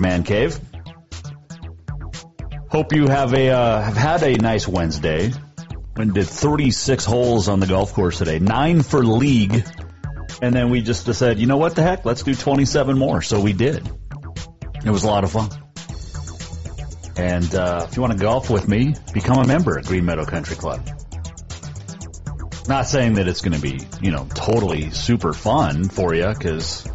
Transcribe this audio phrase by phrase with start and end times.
[0.00, 0.58] Man Cave.
[2.70, 5.32] Hope you have a uh, have had a nice Wednesday.
[5.96, 9.66] And did 36 holes on the golf course today, nine for league,
[10.40, 13.22] and then we just said, you know what the heck, let's do 27 more.
[13.22, 13.90] So we did.
[14.84, 15.50] It was a lot of fun.
[17.16, 20.24] And uh, if you want to golf with me, become a member at Green Meadow
[20.24, 20.88] Country Club.
[22.68, 26.86] Not saying that it's going to be, you know, totally super fun for you, because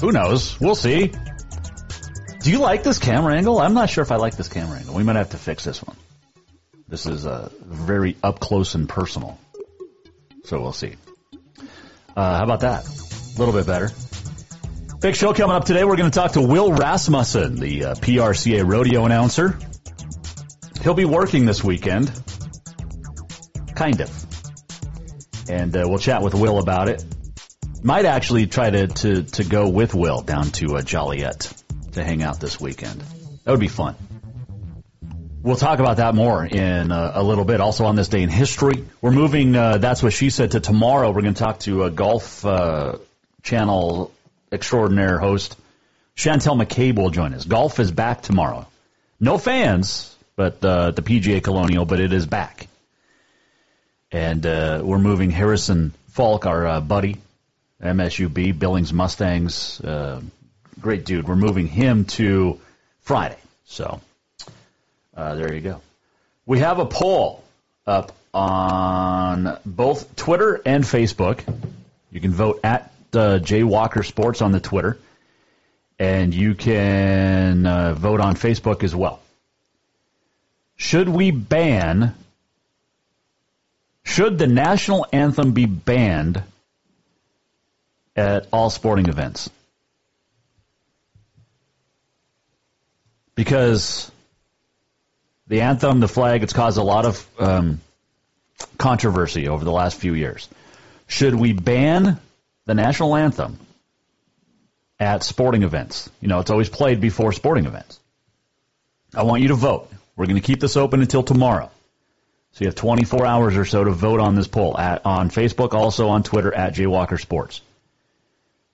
[0.00, 0.60] who knows?
[0.60, 1.12] We'll see.
[2.42, 3.60] Do you like this camera angle?
[3.60, 4.96] I'm not sure if I like this camera angle.
[4.96, 5.96] We might have to fix this one.
[6.88, 9.38] This is uh, very up close and personal.
[10.44, 10.96] So we'll see.
[12.16, 12.84] Uh, how about that?
[12.84, 13.90] A little bit better.
[15.00, 15.84] Big show coming up today.
[15.84, 19.56] We're going to talk to Will Rasmussen, the uh, PRCA rodeo announcer.
[20.82, 22.10] He'll be working this weekend.
[23.76, 24.26] Kind of.
[25.48, 27.04] And uh, we'll chat with Will about it.
[27.84, 31.51] Might actually try to, to, to go with Will down to uh, Joliet
[31.92, 33.00] to hang out this weekend.
[33.44, 33.96] That would be fun.
[35.42, 37.60] We'll talk about that more in uh, a little bit.
[37.60, 39.56] Also on this day in history, we're moving.
[39.56, 41.10] Uh, that's what she said to tomorrow.
[41.10, 42.98] We're going to talk to a golf uh,
[43.42, 44.12] channel
[44.52, 45.56] extraordinaire host
[46.16, 47.44] Chantel McCabe will join us.
[47.44, 48.66] Golf is back tomorrow.
[49.18, 52.68] No fans, but uh, the PGA Colonial, but it is back.
[54.10, 57.16] And uh, we're moving Harrison Falk, our uh, buddy,
[57.82, 60.20] MSUB Billings Mustangs, uh,
[60.80, 61.28] great dude.
[61.28, 62.60] We're moving him to
[63.00, 63.38] Friday.
[63.64, 64.00] So
[65.16, 65.80] uh, there you go.
[66.46, 67.44] We have a poll
[67.86, 71.42] up on both Twitter and Facebook.
[72.10, 74.98] You can vote at uh, Jay Walker Sports on the Twitter,
[75.98, 79.20] and you can uh, vote on Facebook as well.
[80.76, 82.14] Should we ban?
[84.04, 86.42] Should the national anthem be banned
[88.16, 89.48] at all sporting events?
[93.34, 94.10] Because
[95.46, 97.80] the anthem, the flag, it's caused a lot of um,
[98.78, 100.48] controversy over the last few years.
[101.06, 102.18] Should we ban
[102.66, 103.58] the national anthem
[104.98, 106.10] at sporting events?
[106.20, 107.98] You know, it's always played before sporting events.
[109.14, 109.90] I want you to vote.
[110.16, 111.70] We're going to keep this open until tomorrow.
[112.52, 115.72] So you have 24 hours or so to vote on this poll at, on Facebook,
[115.72, 117.62] also on Twitter at Jaywalker Sports.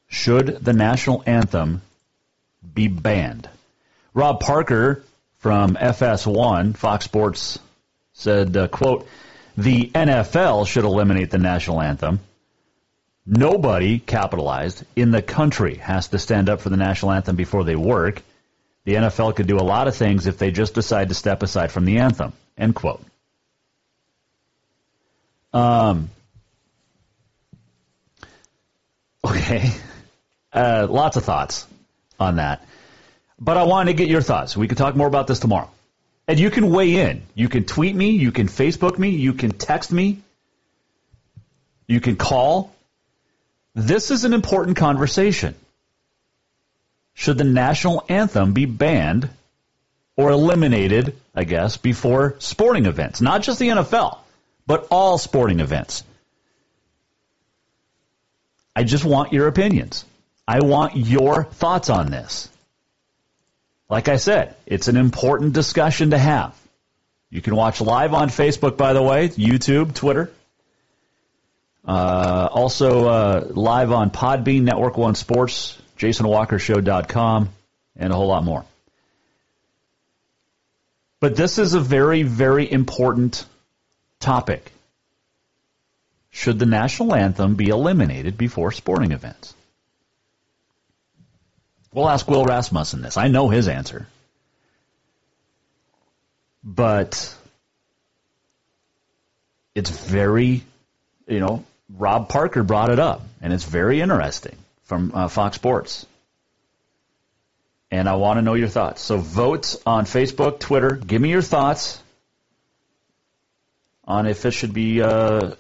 [0.09, 1.83] Should the national anthem
[2.75, 3.49] be banned?
[4.15, 5.03] Rob Parker
[5.39, 7.59] from FS1, Fox Sports,
[8.13, 9.09] said, uh, quote,
[9.57, 12.21] the NFL should eliminate the national anthem.
[13.27, 17.77] Nobody, capitalized, in the country has to stand up for the national anthem before they
[17.77, 18.23] work.
[18.85, 21.71] The NFL could do a lot of things if they just decide to step aside
[21.71, 22.33] from the anthem.
[22.57, 23.03] End quote.
[25.53, 26.11] Um,
[29.25, 29.73] okay.
[30.51, 31.67] Uh, lots of thoughts
[32.19, 32.65] on that.
[33.41, 34.57] But I wanted to get your thoughts.
[34.57, 35.71] We could talk more about this tomorrow.
[36.27, 37.23] And you can weigh in.
[37.35, 38.11] You can tweet me.
[38.11, 39.11] You can Facebook me.
[39.11, 40.19] You can text me.
[41.87, 42.73] You can call.
[43.75, 45.55] This is an important conversation.
[47.15, 49.31] Should the national anthem be banned
[50.17, 53.21] or eliminated, I guess, before sporting events?
[53.21, 54.19] Not just the NFL,
[54.67, 56.05] but all sporting events.
[58.77, 60.05] I just want your opinions.
[60.47, 62.49] I want your thoughts on this.
[63.89, 66.55] Like I said, it's an important discussion to have.
[67.31, 70.31] You can watch live on Facebook, by the way, YouTube, Twitter.
[71.87, 77.49] Uh, also uh, live on Podbean, Network One Sports, JasonWalkerShow.com,
[77.97, 78.65] and a whole lot more.
[81.21, 83.45] But this is a very, very important
[84.21, 84.73] topic.
[86.31, 89.55] should the national anthem be eliminated before sporting events?
[91.99, 93.17] We'll ask Will Rasmussen this.
[93.17, 94.07] I know his answer.
[96.63, 97.35] But
[99.75, 100.63] it's very,
[101.27, 106.07] you know, Rob Parker brought it up, and it's very interesting from uh, Fox Sports.
[107.91, 109.03] And I want to know your thoughts.
[109.03, 110.95] So vote on Facebook, Twitter.
[110.95, 112.01] Give me your thoughts
[114.05, 115.57] on if it should be uh,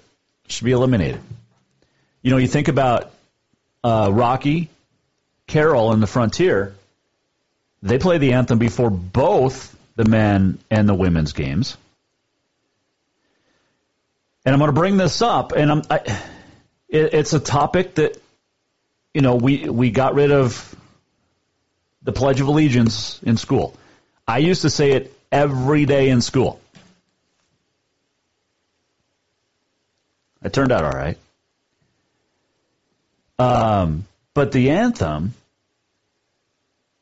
[0.46, 1.20] should be eliminated.
[2.22, 3.10] You know, you think about
[3.82, 4.70] uh, Rocky,
[5.48, 6.76] Carroll, and the Frontier.
[7.82, 11.76] They play the anthem before both the men and the women's games.
[14.44, 15.96] And I'm going to bring this up, and I'm, I,
[16.88, 18.16] it, it's a topic that,
[19.12, 20.74] you know, we we got rid of
[22.02, 23.74] the Pledge of Allegiance in school.
[24.26, 26.60] I used to say it every day in school.
[30.42, 31.18] It turned out all right.
[33.38, 35.34] Um, but the anthem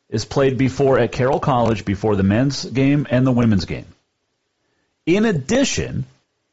[0.08, 3.87] is played before at Carroll College before the men's game and the women's game.
[5.05, 6.05] In addition,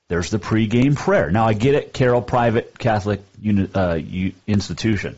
[0.08, 1.32] there's the pregame prayer.
[1.32, 4.00] Now, I get it, Carroll Private Catholic uni, uh,
[4.48, 5.18] Institution.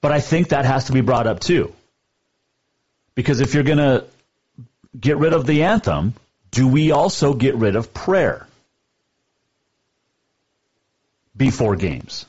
[0.00, 1.72] But I think that has to be brought up too.
[3.14, 4.04] Because if you're going to
[4.98, 6.14] get rid of the anthem,
[6.50, 8.46] do we also get rid of prayer
[11.36, 12.26] before games?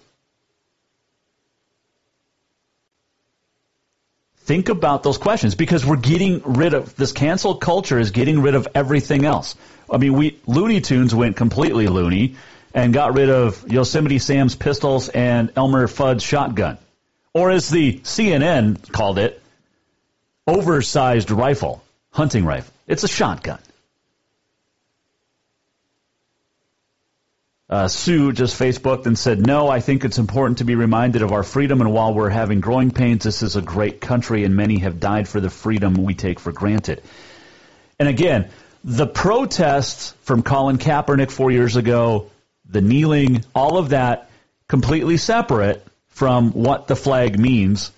[4.45, 8.53] Think about those questions because we're getting rid of this cancel culture is getting rid
[8.53, 9.56] of everything else.
[9.92, 12.36] I mean, we Looney Tunes went completely loony
[12.71, 16.77] and got rid of Yosemite Sam's pistols and Elmer Fudd's shotgun,
[17.33, 19.42] or as the CNN called it,
[20.45, 21.81] oversized rifle,
[22.12, 22.71] hunting rifle.
[22.86, 23.57] It's a shotgun.
[27.67, 31.31] Uh, Sue just Facebooked and said, No, I think it's important to be reminded of
[31.31, 34.79] our freedom, and while we're having growing pains, this is a great country, and many
[34.79, 37.01] have died for the freedom we take for granted.
[38.00, 38.50] And again,
[38.83, 42.29] the protests from Colin Kaepernick four years ago,
[42.69, 44.29] the kneeling, all of that
[44.68, 47.91] completely separate from what the flag means.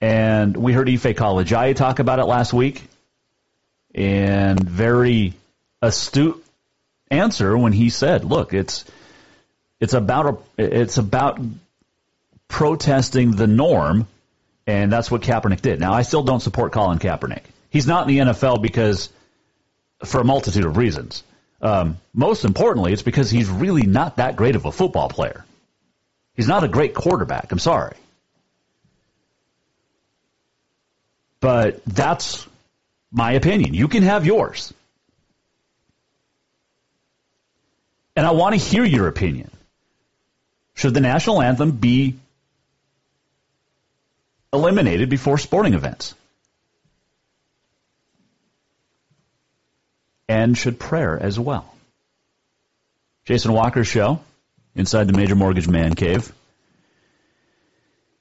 [0.00, 2.82] And we heard Ife Kalajaya talk about it last week,
[3.94, 5.34] and very
[5.82, 6.43] astute
[7.10, 8.84] answer when he said, "Look, it's
[9.80, 11.40] it's about a, it's about
[12.48, 14.06] protesting the norm,
[14.66, 17.42] and that's what Kaepernick did." Now, I still don't support Colin Kaepernick.
[17.70, 19.08] He's not in the NFL because
[20.04, 21.22] for a multitude of reasons.
[21.60, 25.44] Um, most importantly, it's because he's really not that great of a football player.
[26.34, 27.52] He's not a great quarterback.
[27.52, 27.96] I'm sorry.
[31.40, 32.46] But that's
[33.12, 33.74] my opinion.
[33.74, 34.74] You can have yours.
[38.16, 39.50] And I want to hear your opinion.
[40.74, 42.16] Should the national anthem be
[44.52, 46.14] eliminated before sporting events?
[50.28, 51.74] And should prayer as well?
[53.24, 54.20] Jason Walker Show,
[54.74, 56.32] inside the Major Mortgage Man Cave.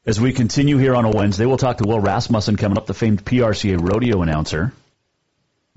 [0.06, 2.94] As we continue here on a Wednesday, we'll talk to Will Rasmussen coming up, the
[2.94, 4.74] famed PRCA rodeo announcer.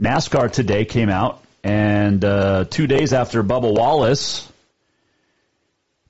[0.01, 4.51] NASCAR today came out and uh, two days after Bubba Wallace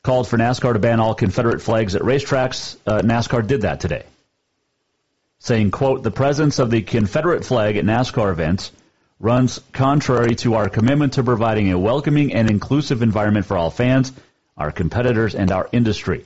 [0.02, 4.04] called for NASCAR to ban all Confederate flags at racetracks, uh, NASCAR did that today,
[5.38, 8.70] saying, "quote The presence of the Confederate flag at NASCAR events."
[9.18, 14.12] runs contrary to our commitment to providing a welcoming and inclusive environment for all fans,
[14.56, 16.24] our competitors, and our industry.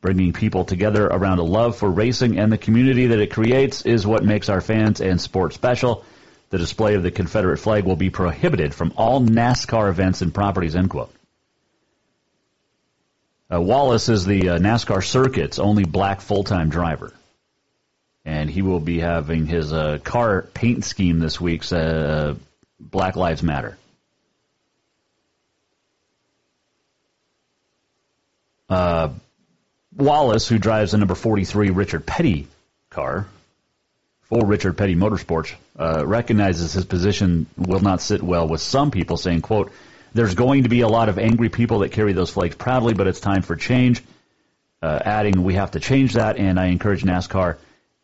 [0.00, 4.06] Bringing people together around a love for racing and the community that it creates is
[4.06, 6.04] what makes our fans and sport special.
[6.50, 10.76] The display of the Confederate flag will be prohibited from all NASCAR events and properties,
[10.76, 11.12] end quote.
[13.52, 17.12] Uh, Wallace is the uh, NASCAR circuit's only black full-time driver.
[18.24, 22.36] And he will be having his uh, car paint scheme this week's uh,
[22.80, 23.76] Black Lives Matter.
[28.68, 29.10] Uh,
[29.94, 32.48] Wallace, who drives a number 43 Richard Petty
[32.90, 33.26] car,
[34.34, 39.16] for Richard Petty Motorsports, uh, recognizes his position will not sit well with some people,
[39.16, 39.70] saying, quote,
[40.12, 43.06] there's going to be a lot of angry people that carry those flags proudly, but
[43.06, 44.02] it's time for change.
[44.82, 47.58] Uh, adding, we have to change that, and I encourage NASCAR,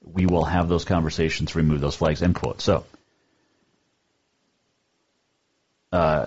[0.04, 2.60] we will have those conversations remove those flags, end quote.
[2.60, 2.84] So,
[5.90, 6.26] uh,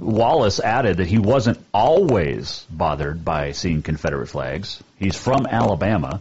[0.00, 4.82] Wallace added that he wasn't always bothered by seeing Confederate flags.
[4.98, 6.20] He's from Alabama.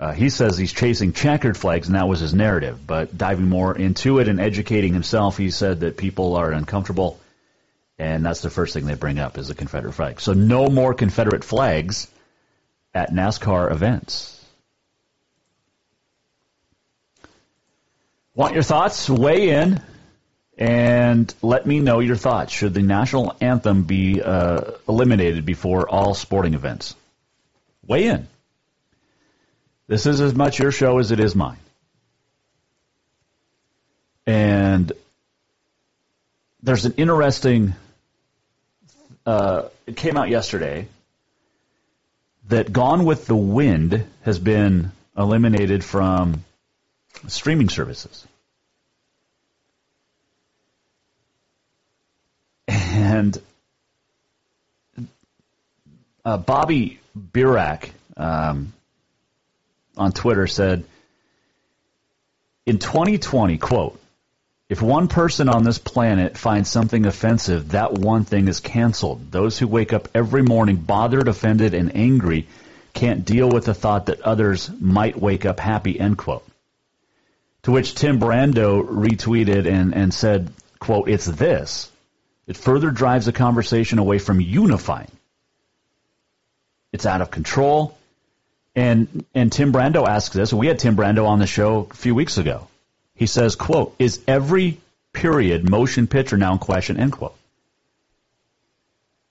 [0.00, 2.86] Uh, he says he's chasing checkered flags, and that was his narrative.
[2.86, 7.20] But diving more into it and educating himself, he said that people are uncomfortable
[8.00, 10.22] And that's the first thing they bring up is the Confederate flag.
[10.22, 12.08] So no more Confederate flags
[12.94, 14.42] at NASCAR events.
[18.34, 19.10] Want your thoughts?
[19.10, 19.82] Weigh in
[20.56, 22.54] and let me know your thoughts.
[22.54, 26.96] Should the national anthem be uh, eliminated before all sporting events?
[27.86, 28.28] Weigh in.
[29.90, 31.58] This is as much your show as it is mine.
[34.24, 34.92] And
[36.62, 37.74] there's an interesting,
[39.26, 40.86] uh, it came out yesterday
[42.50, 46.44] that Gone with the Wind has been eliminated from
[47.26, 48.24] streaming services.
[52.68, 53.36] And
[56.24, 58.72] uh, Bobby Burack um,
[59.96, 60.84] on Twitter said,
[62.66, 64.00] in 2020, quote,
[64.68, 69.32] if one person on this planet finds something offensive, that one thing is canceled.
[69.32, 72.46] Those who wake up every morning bothered, offended, and angry
[72.92, 76.46] can't deal with the thought that others might wake up happy, end quote.
[77.64, 81.90] To which Tim Brando retweeted and, and said, quote, it's this.
[82.46, 85.10] It further drives the conversation away from unifying.
[86.92, 87.96] It's out of control.
[88.74, 92.14] And and Tim Brando asks this, we had Tim Brando on the show a few
[92.14, 92.68] weeks ago.
[93.14, 94.80] He says, quote, is every
[95.12, 97.36] period motion picture now in question, end quote.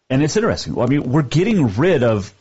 [0.10, 0.80] And it's interesting.
[0.80, 2.34] I mean, we're getting rid of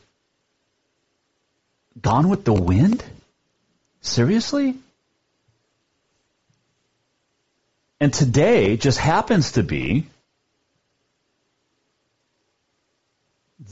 [2.01, 3.05] Gone with the Wind?
[4.01, 4.75] Seriously?
[8.01, 10.07] And today just happens to be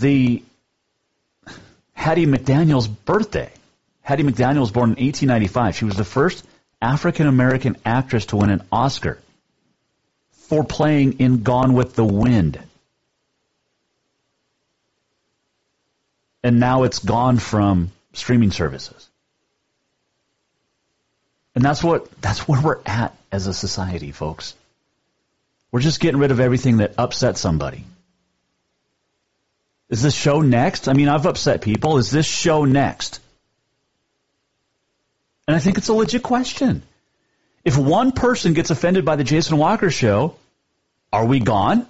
[0.01, 0.43] the
[1.97, 3.51] Hattie McDaniel's birthday.
[4.03, 5.75] Hattie McDaniel was born in 1895.
[5.75, 6.47] She was the first
[6.81, 9.19] African American actress to win an Oscar
[10.31, 12.61] for playing in Gone with the Wind.
[16.45, 19.09] And now it's gone from streaming services.
[21.57, 24.55] And that's what that's where we're at as a society, folks.
[25.73, 27.85] We're just getting rid of everything that upsets somebody.
[29.89, 30.89] Is this show next?
[30.89, 31.99] I mean, I've upset people.
[31.99, 33.21] Is this show next?
[35.47, 36.83] And I think it's a legit question.
[37.65, 40.37] If one person gets offended by the Jason Walker show,
[41.13, 41.87] are we gone?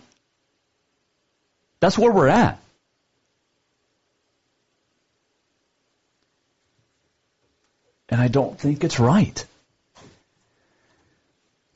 [1.80, 2.58] That's where we're at.
[8.08, 9.44] And I don't think it's right.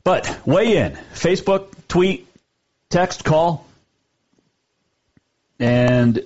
[0.04, 0.92] But weigh in.
[1.12, 2.26] Facebook, tweet,
[2.88, 3.66] text, call,
[5.60, 6.24] and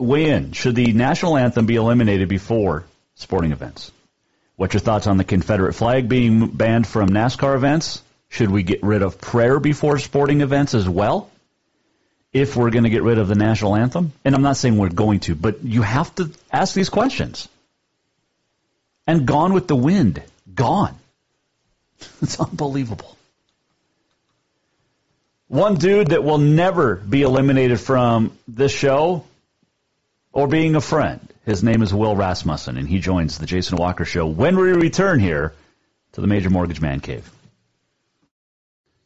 [0.00, 0.52] in.
[0.52, 2.84] Should the national anthem be eliminated before
[3.14, 3.92] sporting events?
[4.56, 8.02] What's your thoughts on the Confederate flag being banned from NASCAR events?
[8.28, 11.30] Should we get rid of prayer before sporting events as well?
[12.32, 14.12] If we're going to get rid of the national anthem?
[14.24, 17.48] And I'm not saying we're going to, but you have to ask these questions.
[19.06, 20.22] And gone with the wind.
[20.54, 20.96] Gone.
[22.22, 23.16] It's unbelievable.
[25.50, 29.24] One dude that will never be eliminated from this show
[30.32, 34.04] or being a friend his name is Will Rasmussen, and he joins the Jason Walker
[34.04, 35.52] Show when we return here
[36.12, 37.28] to the Major Mortgage Man Cave.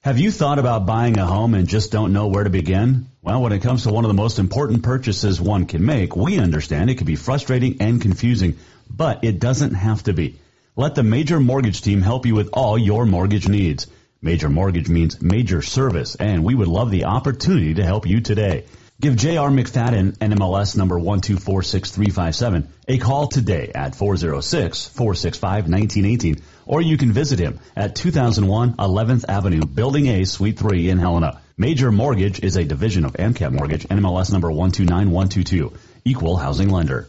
[0.03, 3.07] Have you thought about buying a home and just don't know where to begin?
[3.23, 6.39] Well, when it comes to one of the most important purchases one can make, we
[6.39, 8.59] understand it can be frustrating and confusing,
[8.91, 10.39] but it doesn't have to be.
[10.77, 13.87] Let the Major Mortgage team help you with all your mortgage needs.
[14.25, 18.65] Major Mortgage means major service, and we would love the opportunity to help you today.
[18.99, 19.51] Give J.R.
[19.51, 27.97] McFadden, NMLS number 1246357, a call today at 406-465-1918, or you can visit him at
[27.97, 31.43] 2001 11th Avenue, Building A, Suite 3 in Helena.
[31.59, 35.71] Major Mortgage is a division of AMCAP Mortgage, NMLS number 129122,
[36.07, 37.09] equal housing lender.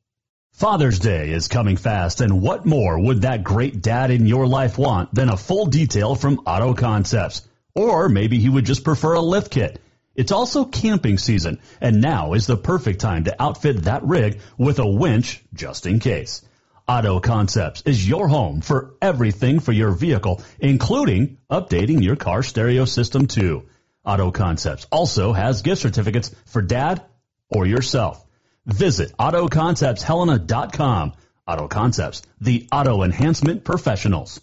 [0.51, 4.77] Father's Day is coming fast, and what more would that great dad in your life
[4.77, 7.41] want than a full detail from Auto Concepts?
[7.73, 9.81] Or maybe he would just prefer a lift kit.
[10.13, 14.77] It's also camping season, and now is the perfect time to outfit that rig with
[14.77, 16.43] a winch just in case.
[16.87, 22.85] Auto Concepts is your home for everything for your vehicle, including updating your car stereo
[22.85, 23.67] system too.
[24.05, 27.01] Auto Concepts also has gift certificates for dad
[27.49, 28.23] or yourself.
[28.65, 31.13] Visit AutoConceptsHelena.com.
[31.47, 34.39] Auto Concepts, the auto enhancement professionals.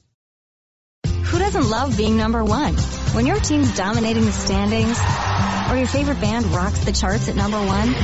[1.07, 2.75] Who doesn't love being number one?
[3.15, 4.99] When your team's dominating the standings,
[5.71, 7.95] or your favorite band rocks the charts at number one,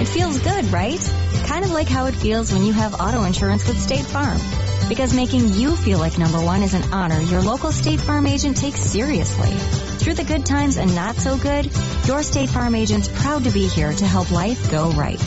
[0.00, 0.98] it feels good, right?
[1.46, 4.38] Kind of like how it feels when you have auto insurance with State Farm.
[4.88, 8.56] Because making you feel like number one is an honor your local State Farm agent
[8.56, 9.50] takes seriously.
[10.06, 11.68] Through the good times and not so good,
[12.06, 15.18] your State Farm agent's proud to be here to help life go right.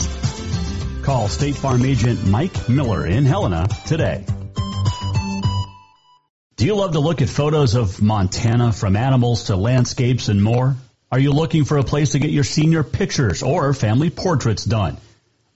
[1.02, 4.24] Call State Farm agent Mike Miller in Helena today.
[6.56, 10.76] Do you love to look at photos of Montana from animals to landscapes and more?
[11.12, 14.96] Are you looking for a place to get your senior pictures or family portraits done?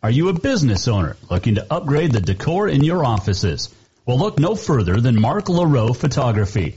[0.02, 3.74] Are you a business owner looking to upgrade the decor in your offices?
[4.04, 6.76] Well, look no further than Mark LaRoe Photography.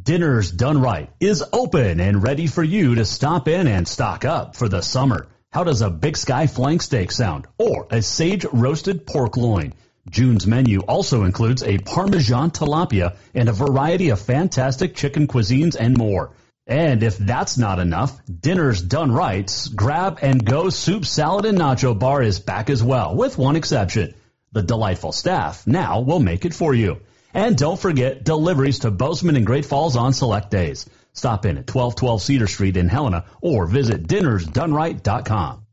[0.00, 4.54] Dinners Done Right is open and ready for you to stop in and stock up
[4.56, 5.26] for the summer.
[5.52, 7.46] How does a Big Sky flank steak sound?
[7.58, 9.74] Or a sage roasted pork loin?
[10.08, 15.98] June's menu also includes a Parmesan tilapia and a variety of fantastic chicken cuisines and
[15.98, 16.30] more.
[16.66, 21.98] And if that's not enough, Dinner's Done Right's Grab and Go Soup, Salad, and Nacho
[21.98, 24.14] Bar is back as well, with one exception.
[24.52, 27.00] The delightful staff now will make it for you.
[27.32, 30.86] And don't forget deliveries to Bozeman and Great Falls on select days.
[31.12, 35.66] Stop in at 1212 Cedar Street in Helena or visit dinnersdoneright.com.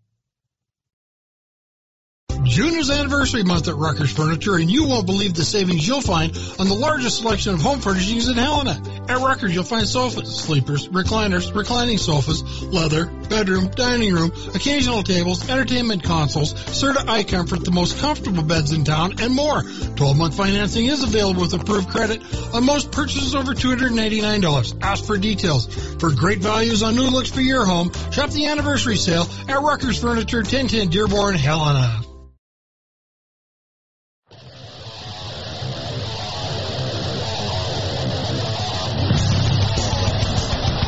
[2.47, 6.67] Junior's anniversary month at Rucker's Furniture, and you won't believe the savings you'll find on
[6.67, 8.81] the largest selection of home furnishings in Helena.
[9.09, 15.47] At Rucker's, you'll find sofas, sleepers, recliners, reclining sofas, leather, bedroom, dining room, occasional tables,
[15.49, 19.61] entertainment consoles, Serta iComfort, the most comfortable beds in town, and more.
[19.61, 22.21] 12-month financing is available with approved credit
[22.53, 24.81] on most purchases over $289.
[24.81, 25.67] Ask for details.
[25.99, 29.99] For great values on new looks for your home, shop the anniversary sale at Rucker's
[29.99, 32.06] Furniture, 1010 Dearborn, Helena.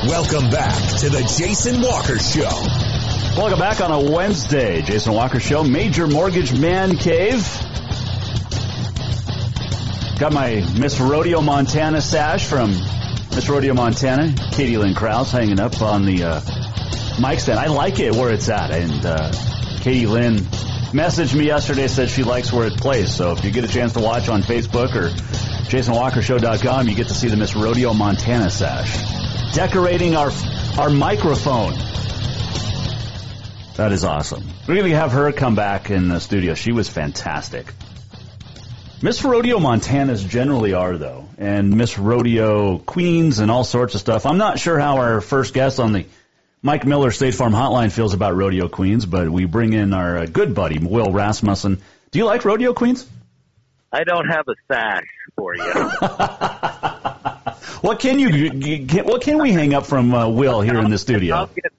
[0.10, 2.50] Welcome back to the Jason Walker Show.
[3.40, 4.82] Welcome back on a Wednesday.
[4.82, 7.48] Jason Walker Show, Major Mortgage Man Cave.
[10.18, 15.80] Got my Miss Rodeo Montana sash from Miss Rodeo Montana, Katie Lynn Krause, hanging up
[15.80, 16.42] on the uh,
[17.22, 17.60] mic stand.
[17.60, 18.72] I like it where it's at.
[18.72, 19.32] And uh,
[19.82, 20.38] Katie Lynn
[20.92, 23.14] messaged me yesterday, said she likes where it plays.
[23.14, 25.10] So if you get a chance to watch on Facebook or
[25.70, 29.20] JasonWalkerShow.com, you get to see the Miss Rodeo Montana sash
[29.54, 30.32] decorating our
[30.80, 31.74] our microphone.
[33.76, 34.44] That is awesome.
[34.68, 36.54] We're going to have her come back in the studio.
[36.54, 37.74] She was fantastic.
[39.02, 44.26] Miss Rodeo Montanas generally are, though, and Miss Rodeo Queens and all sorts of stuff.
[44.26, 46.06] I'm not sure how our first guest on the
[46.62, 50.26] Mike Miller State Farm Hotline feels about Rodeo Queens, but we bring in our uh,
[50.26, 51.82] good buddy, Will Rasmussen.
[52.12, 53.08] Do you like Rodeo Queens?
[53.92, 55.74] I don't have a sash for you.
[57.82, 58.50] What can you?
[59.04, 61.36] What can we hang up from uh, Will here in the studio?
[61.36, 61.72] I'll get,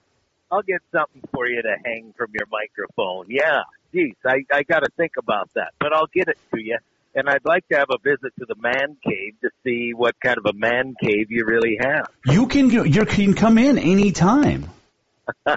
[0.51, 3.27] I'll get something for you to hang from your microphone.
[3.29, 6.79] Yeah, geez, I I got to think about that, but I'll get it to you.
[7.15, 10.39] And I'd like to have a visit to the man cave to see what kind
[10.39, 12.09] of a man cave you really have.
[12.25, 14.71] You can you can come in anytime.
[15.47, 15.55] uh,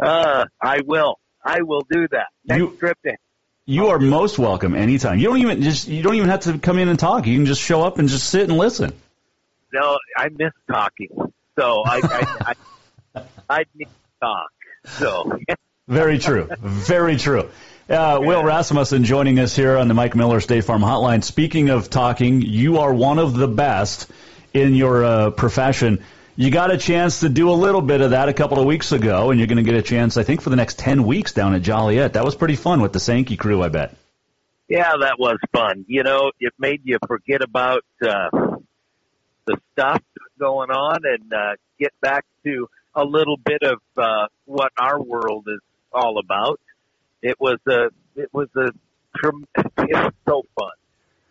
[0.00, 1.20] I will.
[1.44, 2.28] I will do that.
[2.44, 3.16] Next you, trip to
[3.70, 5.20] you are most welcome anytime.
[5.20, 7.26] You don't even just you don't even have to come in and talk.
[7.26, 8.92] You can just show up and just sit and listen.
[9.72, 11.08] No, I miss talking,
[11.56, 12.54] so I I,
[13.14, 14.50] I, I need to talk.
[14.86, 15.38] So
[15.86, 17.48] very true, very true.
[17.88, 21.22] Uh, Will Rasmussen joining us here on the Mike Miller State Farm Hotline.
[21.22, 24.10] Speaking of talking, you are one of the best
[24.52, 26.02] in your uh, profession
[26.36, 28.92] you got a chance to do a little bit of that a couple of weeks
[28.92, 31.32] ago, and you're going to get a chance, I think, for the next 10 weeks
[31.32, 32.14] down at Joliet.
[32.14, 33.96] That was pretty fun with the Sankey crew, I bet.
[34.68, 35.84] Yeah, that was fun.
[35.88, 38.30] You know, it made you forget about uh,
[39.44, 40.02] the stuff
[40.38, 45.46] going on and uh, get back to a little bit of uh, what our world
[45.48, 45.60] is
[45.92, 46.60] all about.
[47.22, 48.68] It was a, it was a,
[49.24, 50.70] it was so fun.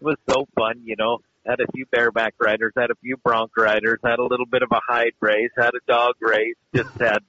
[0.01, 3.55] It was so fun, you know had a few bareback riders, had a few bronc
[3.57, 7.19] riders, had a little bit of a hide race, had a dog race, just had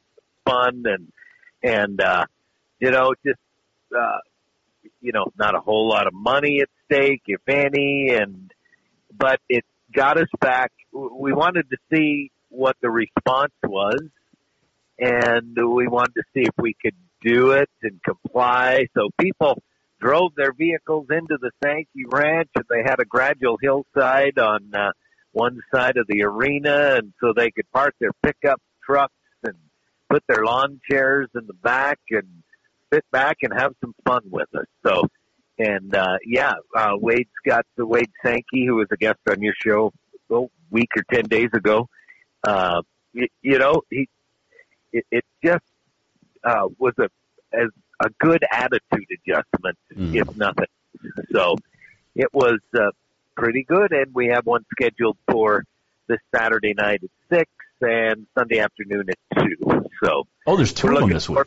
[0.44, 1.12] fun and
[1.62, 2.24] and uh
[2.80, 3.38] you know, just
[3.96, 4.18] uh,
[5.00, 8.50] you know, not a whole lot of money at stake, if any, and
[9.16, 10.72] but it got us back.
[10.92, 14.00] We wanted to see what the response was,
[14.98, 18.86] and we wanted to see if we could do it and comply.
[18.96, 19.62] So people
[20.00, 24.92] drove their vehicles into the Sankey Ranch, and they had a gradual hillside on uh,
[25.32, 29.54] one side of the arena, and so they could park their pickup trucks and
[30.08, 32.42] put their lawn chairs in the back and
[32.92, 34.66] sit back and have some fun with us.
[34.84, 35.04] So,
[35.58, 39.54] and uh, yeah, uh, Wade's got the Wade Sankey, who was a guest on your
[39.64, 39.92] show
[40.30, 41.88] a week or ten days ago.
[42.42, 42.82] Uh,
[43.12, 44.08] you, you know, he
[44.92, 45.64] it, it just
[46.42, 47.08] uh, was a
[47.52, 47.68] as
[48.00, 50.14] a good attitude adjustment, mm.
[50.14, 50.66] if nothing.
[51.32, 51.56] So
[52.14, 52.90] it was uh,
[53.36, 55.64] pretty good, and we have one scheduled for
[56.08, 59.84] this Saturday night at six and Sunday afternoon at two.
[60.02, 61.46] So oh, there's two of them this week.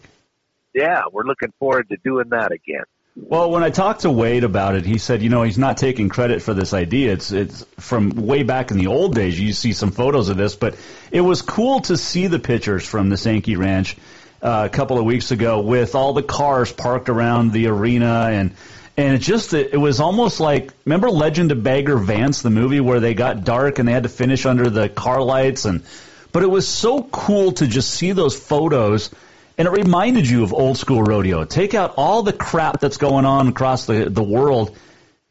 [0.73, 2.83] yeah, we're looking forward to doing that again.
[3.15, 6.09] Well, when I talked to Wade about it, he said, you know, he's not taking
[6.09, 7.13] credit for this idea.
[7.13, 9.39] It's it's from way back in the old days.
[9.39, 10.75] You see some photos of this, but
[11.11, 13.97] it was cool to see the pictures from the Sankey Ranch
[14.43, 18.56] uh, a couple of weeks ago with all the cars parked around the arena and
[18.95, 22.99] and it just it, was almost like remember Legend of Bagger Vance, the movie where
[22.99, 25.84] they got dark and they had to finish under the car lights and
[26.32, 29.10] but it was so cool to just see those photos
[29.58, 31.45] and it reminded you of old school rodeo.
[31.45, 34.75] Take out all the crap that's going on across the, the world,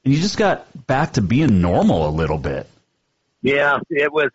[0.04, 2.66] and you just got back to being normal a little bit.
[3.42, 4.30] Yeah, it was.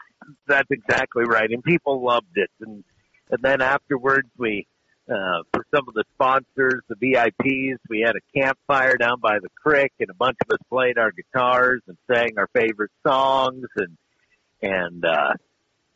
[0.45, 2.49] That's exactly right, and people loved it.
[2.59, 2.83] And
[3.29, 4.67] and then afterwards, we
[5.09, 9.47] uh, for some of the sponsors, the VIPs, we had a campfire down by the
[9.55, 13.97] creek, and a bunch of us played our guitars and sang our favorite songs, and
[14.61, 15.33] and uh,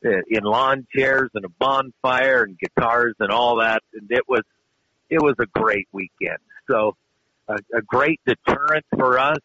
[0.04, 3.82] in lawn chairs and a bonfire and guitars and all that.
[3.94, 4.42] And it was,
[5.10, 6.40] it was a great weekend.
[6.70, 6.96] So
[7.48, 9.40] a, a great deterrent for us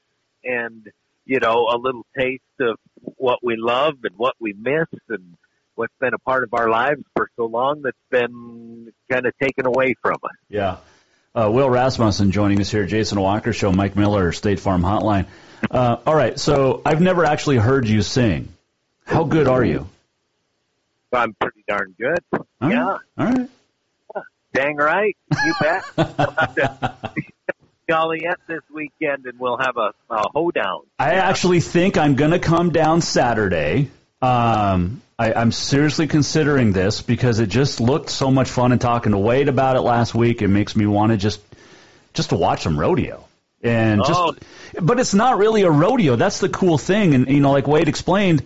[0.44, 0.88] and,
[1.24, 2.78] you know, a little taste of
[3.16, 5.36] what we love and what we miss and
[5.76, 9.66] what's been a part of our lives for so long that's been kind of taken
[9.66, 10.36] away from us.
[10.48, 10.78] Yeah.
[11.34, 15.26] Uh, Will Rasmussen joining us here, Jason Walker Show, Mike Miller, State Farm Hotline.
[15.70, 18.48] Uh, all right, so I've never actually heard you sing.
[19.04, 19.86] How good are you?
[21.12, 22.18] I'm pretty darn good.
[22.32, 22.84] All yeah.
[22.84, 23.00] Right.
[23.18, 23.48] All right.
[24.52, 25.16] Dang right.
[25.44, 25.84] You bet.
[27.88, 30.82] Joliet this weekend, and we'll have a, a hoedown.
[30.98, 33.90] I actually think I'm going to come down Saturday.
[34.22, 38.72] Um, I, I'm seriously considering this because it just looked so much fun.
[38.72, 41.40] And talking to Wade about it last week, it makes me want to just
[42.12, 43.24] just to watch some rodeo.
[43.62, 44.34] And just, oh.
[44.80, 46.16] but it's not really a rodeo.
[46.16, 47.14] That's the cool thing.
[47.14, 48.42] And you know, like Wade explained,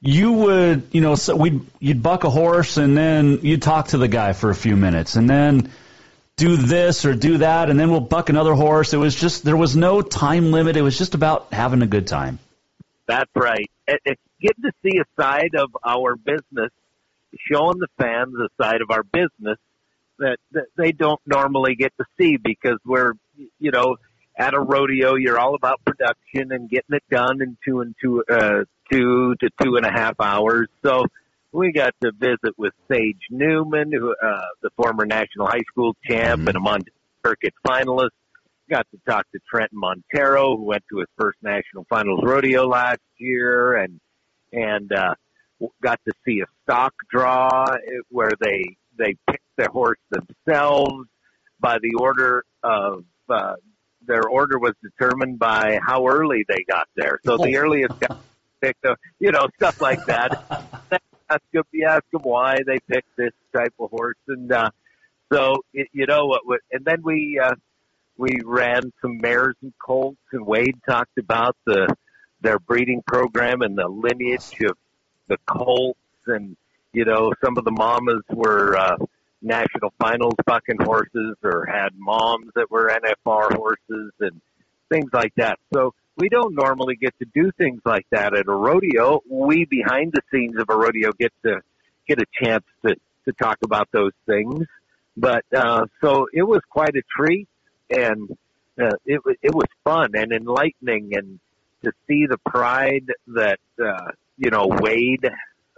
[0.00, 3.98] you would, you know, so we'd you'd buck a horse and then you'd talk to
[3.98, 5.70] the guy for a few minutes and then
[6.36, 8.92] do this or do that and then we'll buck another horse.
[8.92, 10.76] It was just there was no time limit.
[10.76, 12.38] It was just about having a good time.
[13.06, 13.70] That's right.
[13.86, 16.70] It's getting to see a side of our business,
[17.50, 19.58] showing the fans a side of our business
[20.18, 23.14] that, that they don't normally get to see because we're,
[23.58, 23.96] you know,
[24.36, 28.22] at a rodeo, you're all about production and getting it done in two and two,
[28.30, 30.68] uh, two to two and a half hours.
[30.84, 31.04] So
[31.52, 36.40] we got to visit with Sage Newman, who, uh, the former national high school champ
[36.40, 36.48] mm-hmm.
[36.48, 36.90] and a Montana
[37.24, 38.10] Circuit finalist.
[38.68, 43.00] Got to talk to Trenton Montero, who went to his first national finals rodeo last
[43.18, 44.00] year and,
[44.54, 45.14] and, uh,
[45.82, 47.64] got to see a stock draw
[48.10, 51.06] where they, they picked their horse themselves
[51.60, 53.54] by the order of, uh,
[54.06, 57.18] their order was determined by how early they got there.
[57.24, 57.60] So the oh.
[57.60, 58.18] earliest got
[58.60, 61.00] picked, a, you know, stuff like that.
[61.30, 64.70] ask them, you ask them why they picked this type of horse, and uh,
[65.32, 66.60] so it, you know what?
[66.72, 67.54] And then we uh,
[68.16, 71.94] we ran some mares and colts, and Wade talked about the
[72.44, 74.76] their breeding program and the lineage of
[75.28, 76.56] the colts, and
[76.92, 78.76] you know, some of the mamas were.
[78.76, 78.96] Uh,
[79.44, 84.40] national finals bucking horses or had moms that were NFR horses and
[84.90, 85.58] things like that.
[85.72, 89.20] So we don't normally get to do things like that at a rodeo.
[89.28, 91.60] We behind the scenes of a rodeo get to
[92.08, 94.66] get a chance to to talk about those things.
[95.16, 97.48] But uh, so it was quite a treat,
[97.90, 98.30] and
[98.80, 101.40] uh, it it was fun and enlightening, and
[101.84, 105.28] to see the pride that uh, you know Wade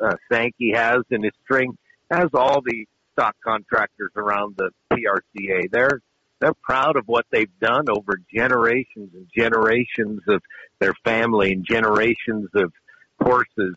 [0.03, 1.77] uh, Sankey has in his string,
[2.11, 5.71] has all the stock contractors around the PRCA.
[5.71, 6.01] They're
[6.41, 10.43] they're proud of what they've done over generations and generations of
[10.79, 12.73] their family and generations of
[13.21, 13.75] horses.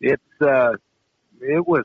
[0.00, 0.72] It's uh,
[1.40, 1.84] it was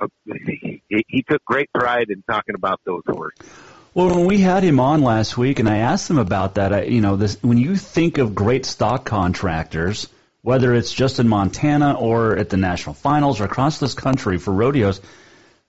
[0.00, 0.08] a,
[0.46, 3.50] he, he took great pride in talking about those horses.
[3.98, 6.82] Well, when we had him on last week, and I asked him about that, I,
[6.82, 10.06] you know, this, when you think of great stock contractors,
[10.42, 14.52] whether it's just in Montana or at the national finals or across this country for
[14.52, 15.00] rodeos,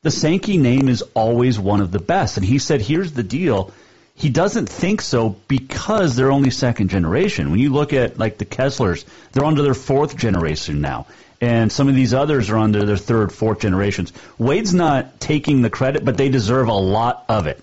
[0.03, 2.37] the Sankey name is always one of the best.
[2.37, 3.73] And he said, here's the deal.
[4.13, 7.49] He doesn't think so because they're only second generation.
[7.49, 11.07] When you look at like the Keslers, they're under their fourth generation now.
[11.41, 14.13] And some of these others are under their third, fourth generations.
[14.37, 17.59] Wade's not taking the credit, but they deserve a lot of it.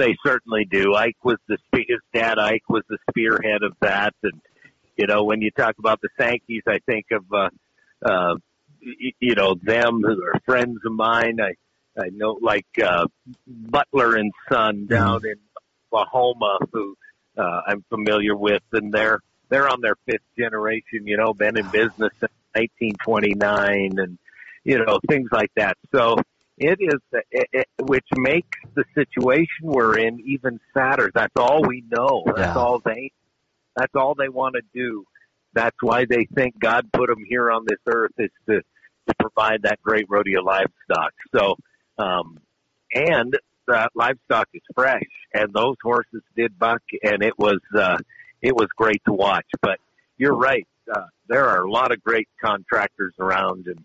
[0.00, 0.94] They certainly do.
[0.94, 2.38] Ike was the his dad.
[2.38, 4.40] Ike was the spearhead of that, and
[4.96, 7.50] you know when you talk about the Sankeys, I think of uh,
[8.02, 8.36] uh,
[8.80, 11.38] you know them who are friends of mine.
[11.38, 11.52] I
[12.00, 13.08] I know like uh,
[13.46, 15.36] Beutler and Son down in
[15.92, 16.96] Oklahoma, who
[17.36, 21.06] uh, I'm familiar with, and they're they're on their fifth generation.
[21.06, 24.18] You know, been in business since 1929, and
[24.64, 25.76] you know things like that.
[25.92, 26.16] So
[26.60, 31.10] it is, it, it, which makes the situation we're in even sadder.
[31.12, 32.22] That's all we know.
[32.26, 32.54] That's yeah.
[32.54, 33.12] all they,
[33.74, 35.04] that's all they want to do.
[35.54, 39.62] That's why they think God put them here on this earth is to, to provide
[39.62, 41.14] that great rodeo livestock.
[41.34, 41.56] So,
[41.98, 42.38] um,
[42.94, 43.34] and
[43.66, 47.96] that livestock is fresh and those horses did buck and it was, uh,
[48.42, 49.78] it was great to watch, but
[50.18, 50.66] you're right.
[50.92, 53.82] Uh, there are a lot of great contractors around and,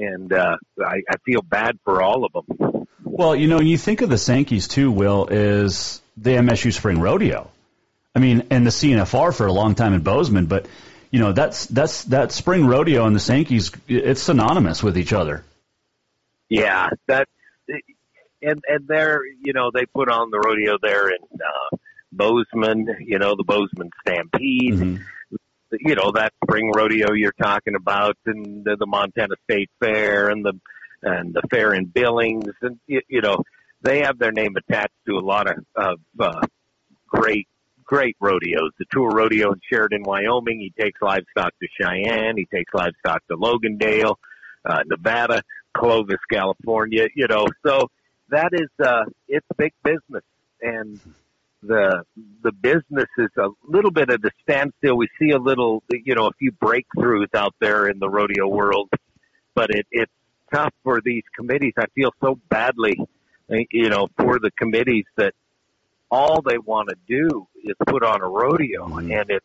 [0.00, 2.86] and uh, I, I feel bad for all of them.
[3.04, 7.00] Well, you know, when you think of the Sankeys too, Will, is the MSU Spring
[7.00, 7.50] Rodeo.
[8.14, 10.66] I mean, and the CNFR for a long time in Bozeman, but
[11.10, 15.44] you know, that's that's that Spring Rodeo and the Sankeys, it's synonymous with each other.
[16.48, 17.28] Yeah, that
[18.42, 21.76] and and there, you know, they put on the rodeo there in uh,
[22.12, 24.74] Bozeman, you know, the Bozeman Stampede.
[24.74, 25.02] Mm-hmm
[25.72, 30.44] you know that spring rodeo you're talking about, and the, the Montana State Fair, and
[30.44, 30.52] the
[31.02, 33.42] and the fair in Billings, and you, you know
[33.82, 36.46] they have their name attached to a lot of, of uh,
[37.06, 37.48] great
[37.84, 38.70] great rodeos.
[38.78, 40.60] The Tour Rodeo in Sheridan, Wyoming.
[40.60, 42.36] He takes livestock to Cheyenne.
[42.36, 44.14] He takes livestock to Logandale,
[44.64, 45.42] uh, Nevada,
[45.76, 47.08] Clovis, California.
[47.14, 47.88] You know, so
[48.28, 50.24] that is uh, it's big business,
[50.60, 51.00] and
[51.62, 52.04] the
[52.42, 54.96] the business is a little bit at a standstill.
[54.96, 58.88] We see a little, you know, a few breakthroughs out there in the rodeo world,
[59.54, 60.12] but it, it's
[60.52, 61.74] tough for these committees.
[61.78, 62.98] I feel so badly,
[63.48, 65.34] you know, for the committees that
[66.10, 69.12] all they want to do is put on a rodeo, mm-hmm.
[69.12, 69.42] and it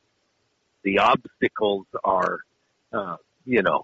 [0.83, 2.39] the obstacles are,
[2.93, 3.83] uh, you know,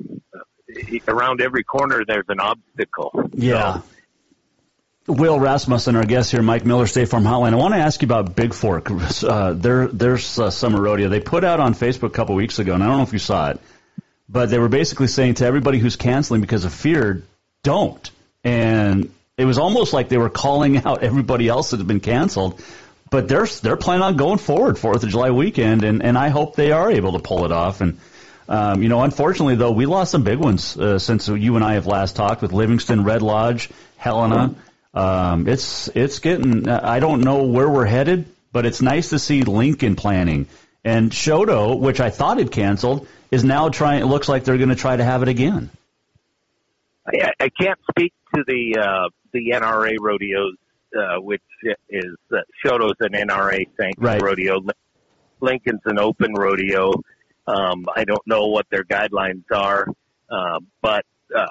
[1.08, 3.12] around every corner there's an obstacle.
[3.34, 3.80] Yeah.
[3.80, 3.84] So,
[5.12, 7.54] Will Rasmussen, our guest here, Mike Miller, State Farm Hotline.
[7.54, 9.24] I want to ask you about Bigfork.
[9.24, 11.10] Uh, their their uh, summer rodeo.
[11.10, 13.20] They put out on Facebook a couple weeks ago, and I don't know if you
[13.20, 13.60] saw it,
[14.30, 17.24] but they were basically saying to everybody who's canceling because of fear,
[17.64, 18.10] don't.
[18.44, 22.62] And it was almost like they were calling out everybody else that had been canceled.
[23.10, 26.56] But they're they're planning on going forward Fourth of July weekend, and and I hope
[26.56, 27.82] they are able to pull it off.
[27.82, 28.00] And
[28.48, 31.74] um, you know, unfortunately though, we lost some big ones uh, since you and I
[31.74, 34.56] have last talked with Livingston, Red Lodge, Helena.
[34.94, 36.68] Um, it's it's getting.
[36.68, 40.48] I don't know where we're headed, but it's nice to see Lincoln planning
[40.84, 44.02] and Choteau, which I thought had canceled, is now trying.
[44.02, 45.70] It looks like they're going to try to have it again.
[47.08, 50.56] I, I can't speak to the uh, the NRA rodeos,
[50.96, 51.42] uh, which
[51.90, 54.22] is uh, Choteau's an NRA sanctioned right.
[54.22, 54.60] rodeo.
[55.40, 56.94] Lincoln's an open rodeo.
[57.48, 59.88] Um, I don't know what their guidelines are,
[60.30, 61.48] uh, but uh,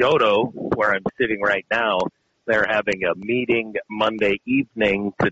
[0.00, 1.98] Choteau, where I'm sitting right now,
[2.46, 5.30] they're having a meeting Monday evening to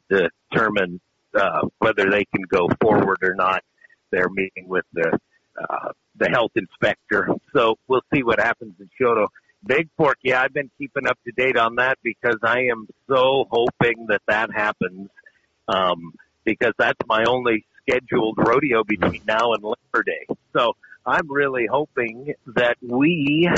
[0.52, 1.00] determine
[1.34, 3.62] uh, whether they can go forward or not.
[4.10, 5.18] They're meeting with the
[5.58, 9.28] uh, the health inspector, so we'll see what happens in Choteau.
[9.66, 14.06] Bigfork, yeah, I've been keeping up to date on that because I am so hoping
[14.08, 15.08] that that happens.
[15.68, 16.12] Um,
[16.44, 20.26] because that's my only scheduled rodeo between now and Labor Day.
[20.54, 20.74] So
[21.06, 23.48] I'm really hoping that we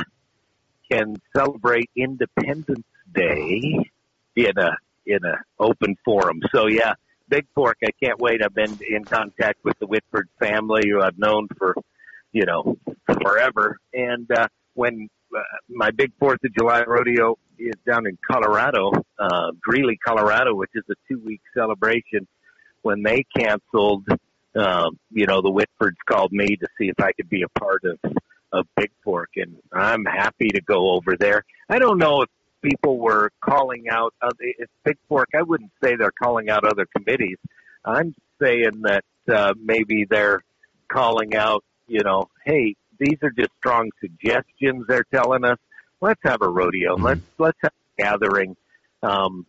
[0.91, 3.91] can celebrate Independence Day
[4.37, 4.71] in a
[5.07, 6.41] in a open forum.
[6.55, 6.95] So yeah,
[7.31, 7.75] Bigfork.
[7.85, 8.43] I can't wait.
[8.45, 11.75] I've been in contact with the Whitford family, who I've known for
[12.33, 12.77] you know
[13.23, 13.79] forever.
[13.93, 19.53] And uh, when uh, my big Fourth of July rodeo is down in Colorado, uh,
[19.61, 22.27] Greeley, Colorado, which is a two week celebration.
[22.83, 24.07] When they canceled,
[24.55, 27.83] um, you know, the Whitfords called me to see if I could be a part
[27.85, 27.99] of
[28.53, 31.45] of Big Fork, and I'm happy to go over there.
[31.69, 32.29] I don't know if
[32.69, 34.13] people were calling out.
[34.21, 35.29] Uh, it's Big Fork.
[35.39, 37.39] I wouldn't say they're calling out other committees.
[37.85, 40.43] I'm saying that uh, maybe they're
[40.89, 41.63] calling out.
[41.87, 44.87] You know, hey, these are just strong suggestions.
[44.89, 45.59] They're telling us,
[46.01, 46.97] let's have a rodeo.
[46.97, 47.05] Mm-hmm.
[47.05, 48.57] Let's let's have a gathering.
[49.03, 49.47] Um,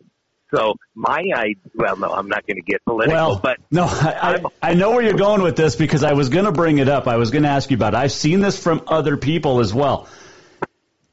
[0.54, 4.40] So my idea, well, no, I'm not going to get political, well, but no, I,
[4.62, 6.88] I, I know where you're going with this because I was going to bring it
[6.88, 7.06] up.
[7.06, 7.98] I was going to ask you about it.
[7.98, 10.08] I've seen this from other people as well.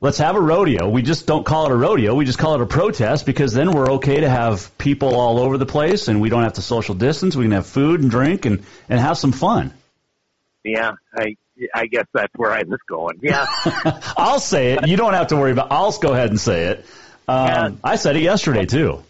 [0.05, 0.87] Let's have a rodeo.
[0.87, 2.13] We just don't call it a rodeo.
[2.13, 5.57] We just call it a protest because then we're okay to have people all over
[5.57, 7.35] the place and we don't have to social distance.
[7.35, 9.73] We can have food and drink and, and have some fun.
[10.63, 11.37] Yeah, I
[11.73, 13.17] I guess that's where I was going.
[13.23, 13.47] Yeah,
[14.15, 14.87] I'll say it.
[14.87, 15.71] You don't have to worry about.
[15.71, 16.85] I'll go ahead and say it.
[17.27, 17.69] Um, yeah.
[17.83, 19.03] I said it yesterday too.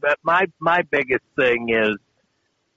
[0.00, 1.98] But my my biggest thing is,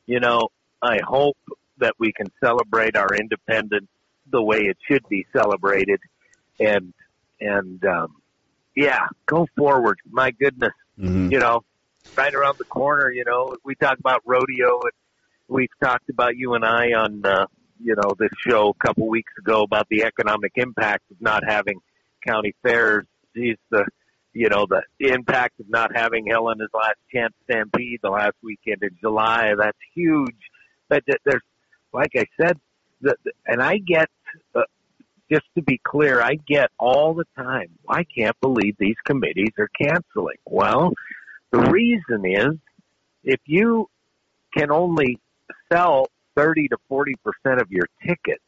[0.06, 0.50] you know,
[0.82, 1.38] I hope
[1.78, 3.88] that we can celebrate our independence
[4.30, 6.02] the way it should be celebrated,
[6.60, 6.94] and
[7.40, 8.16] and um,
[8.76, 10.00] yeah, go forward.
[10.10, 11.32] My goodness, mm-hmm.
[11.32, 11.64] you know,
[12.16, 13.12] right around the corner.
[13.12, 14.92] You know, we talk about rodeo, and
[15.48, 17.46] we've talked about you and I on uh,
[17.82, 21.80] you know this show a couple weeks ago about the economic impact of not having
[22.26, 23.06] county fairs.
[23.36, 23.86] Geez, the
[24.34, 28.98] you know the impact of not having Helena's last chance stampede the last weekend in
[29.02, 29.54] July.
[29.58, 30.38] That's huge.
[30.88, 31.42] But there's,
[31.94, 32.58] like I said,
[33.02, 34.10] the, and I get.
[34.56, 34.62] Uh,
[35.32, 39.70] just to be clear, I get all the time, I can't believe these committees are
[39.80, 40.38] canceling.
[40.46, 40.94] Well,
[41.52, 42.58] the reason is
[43.24, 43.90] if you
[44.56, 45.20] can only
[45.72, 48.44] sell 30 to 40 percent of your tickets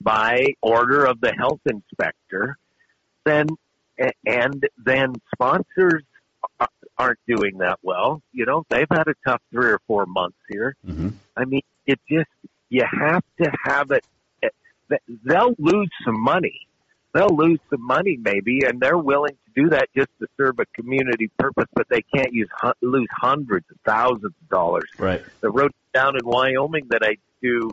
[0.00, 2.56] by order of the health inspector,
[3.24, 3.48] then
[4.26, 6.02] and then sponsors
[6.98, 8.22] aren't doing that well.
[8.32, 10.76] You know, they've had a tough three or four months here.
[10.86, 11.08] Mm-hmm.
[11.36, 12.28] I mean, it just
[12.68, 14.04] you have to have it.
[15.24, 16.66] They'll lose some money.
[17.12, 20.66] They'll lose some money maybe, and they're willing to do that just to serve a
[20.80, 21.66] community purpose.
[21.74, 22.48] But they can't use
[22.82, 24.88] lose hundreds of thousands of dollars.
[24.96, 25.22] Right.
[25.40, 27.70] The road down in Wyoming that I do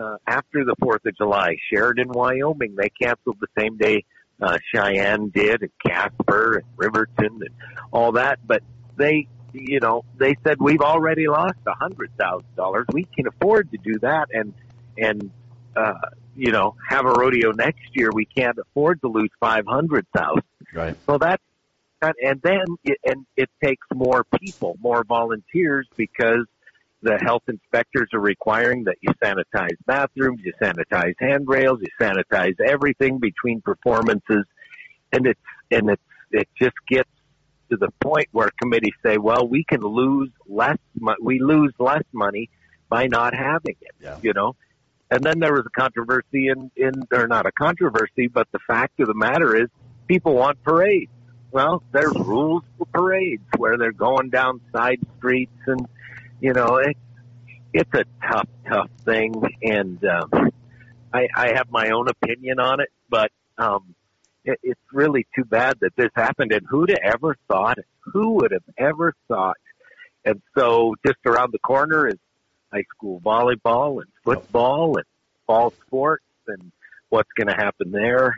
[0.00, 4.04] uh, after the Fourth of July, Sheridan, Wyoming, they canceled the same day
[4.40, 7.50] uh, Cheyenne did, and Casper and Riverton and
[7.92, 8.38] all that.
[8.46, 8.62] But
[8.96, 12.86] they, you know, they said we've already lost a hundred thousand dollars.
[12.92, 14.54] We can afford to do that, and
[14.96, 15.30] and
[15.76, 15.94] uh,
[16.40, 18.10] you know, have a rodeo next year.
[18.10, 20.42] We can't afford to lose five hundred thousand.
[20.72, 20.96] Right.
[21.06, 21.42] So that's
[22.00, 26.46] and then it, and it takes more people, more volunteers because
[27.02, 33.18] the health inspectors are requiring that you sanitize bathrooms, you sanitize handrails, you sanitize everything
[33.18, 34.46] between performances,
[35.12, 37.10] and it's and it's it just gets
[37.68, 42.02] to the point where committees say, well, we can lose less, mo- we lose less
[42.12, 42.48] money
[42.88, 44.16] by not having it, yeah.
[44.22, 44.56] you know.
[45.10, 49.00] And then there was a controversy in, in, or not a controversy, but the fact
[49.00, 49.68] of the matter is
[50.06, 51.10] people want parades.
[51.50, 55.88] Well, there's rules for parades where they're going down side streets and
[56.40, 56.96] you know, it,
[57.72, 60.50] it's a tough, tough thing, and um,
[61.12, 63.94] I, I have my own opinion on it, but um,
[64.44, 66.52] it, it's really too bad that this happened.
[66.52, 67.78] And who'd have ever thought?
[68.12, 69.58] Who would have ever thought?
[70.24, 72.18] And so, just around the corner is
[72.72, 75.06] high school volleyball and football and
[75.46, 76.72] fall sports, and
[77.08, 78.36] what's going to happen there.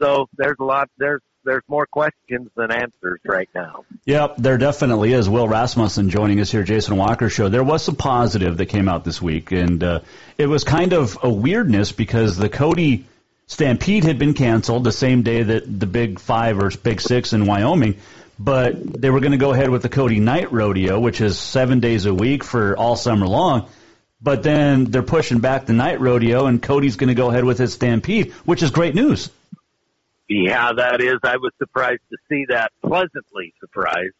[0.00, 0.90] So there's a lot.
[0.98, 3.84] There's there's more questions than answers right now.
[4.04, 5.28] Yep, there definitely is.
[5.28, 7.48] Will Rasmussen joining us here, Jason Walker Show.
[7.48, 10.00] There was some positive that came out this week, and uh,
[10.38, 13.06] it was kind of a weirdness because the Cody
[13.46, 17.46] Stampede had been canceled the same day that the Big Five or Big Six in
[17.46, 17.96] Wyoming,
[18.44, 21.80] but they were going to go ahead with the Cody Night Rodeo, which is seven
[21.80, 23.68] days a week for all summer long.
[24.20, 27.58] But then they're pushing back the night rodeo, and Cody's going to go ahead with
[27.58, 29.30] his Stampede, which is great news.
[30.28, 31.18] Yeah, that is.
[31.24, 32.70] I was surprised to see that.
[32.84, 34.14] Pleasantly surprised.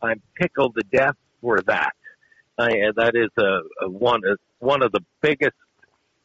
[0.00, 1.92] I'm tickled to death for that.
[2.56, 5.56] I, that is a, a one a, one of the biggest,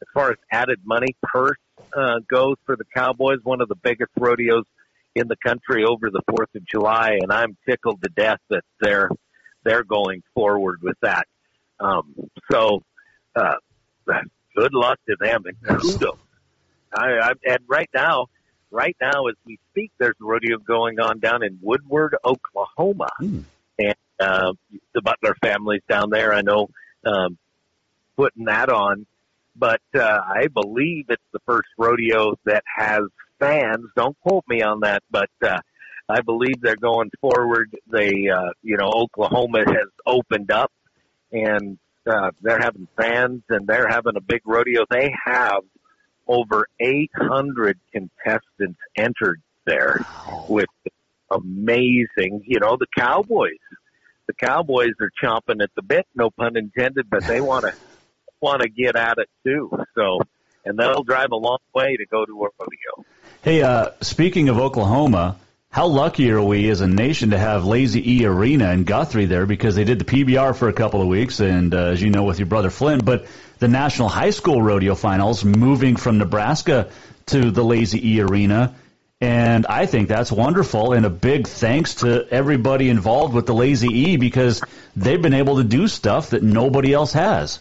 [0.00, 1.58] as far as added money purse
[1.96, 3.38] uh, goes for the Cowboys.
[3.42, 4.64] One of the biggest rodeos
[5.18, 9.10] in the country over the Fourth of July, and I'm tickled to death that they're
[9.64, 11.26] they're going forward with that.
[11.80, 12.14] Um,
[12.50, 12.82] so,
[13.36, 13.56] uh,
[14.06, 16.18] good luck to them and kudos.
[16.92, 18.26] I, I, and right now,
[18.70, 23.44] right now, as we speak, there's a rodeo going on down in Woodward, Oklahoma, mm.
[23.78, 24.52] and uh,
[24.94, 26.32] the Beutler family's down there.
[26.32, 26.68] I know
[27.04, 27.38] um,
[28.16, 29.06] putting that on,
[29.54, 33.02] but uh, I believe it's the first rodeo that has
[33.38, 33.86] fans.
[33.96, 35.58] Don't quote me on that, but uh,
[36.08, 37.74] I believe they're going forward.
[37.90, 40.72] They, uh, you know, Oklahoma has opened up,
[41.32, 41.78] and
[42.08, 44.84] uh, they're having fans, and they're having a big rodeo.
[44.90, 45.62] They have
[46.26, 50.04] over 800 contestants entered there
[50.48, 50.68] with
[51.30, 53.58] amazing, you know, the Cowboys.
[54.26, 57.72] The Cowboys are chomping at the bit, no pun intended, but they want to
[58.40, 59.70] want to get at it too.
[59.94, 60.20] So,
[60.64, 63.06] and they'll drive a long way to go to a rodeo.
[63.42, 65.36] Hey, uh, speaking of Oklahoma,
[65.70, 69.46] how lucky are we as a nation to have Lazy E Arena in Guthrie there
[69.46, 72.24] because they did the PBR for a couple of weeks, and uh, as you know
[72.24, 73.26] with your brother Flynn, but
[73.58, 76.90] the National High School Rodeo Finals moving from Nebraska
[77.26, 78.74] to the Lazy E Arena.
[79.20, 83.88] And I think that's wonderful, and a big thanks to everybody involved with the Lazy
[83.88, 84.62] E because
[84.94, 87.58] they've been able to do stuff that nobody else has.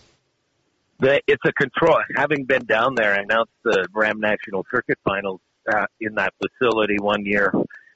[1.00, 1.98] It's a control.
[2.16, 5.42] Having been down there, I announced the Ram National Circuit Finals
[5.72, 7.54] uh, in that facility one year.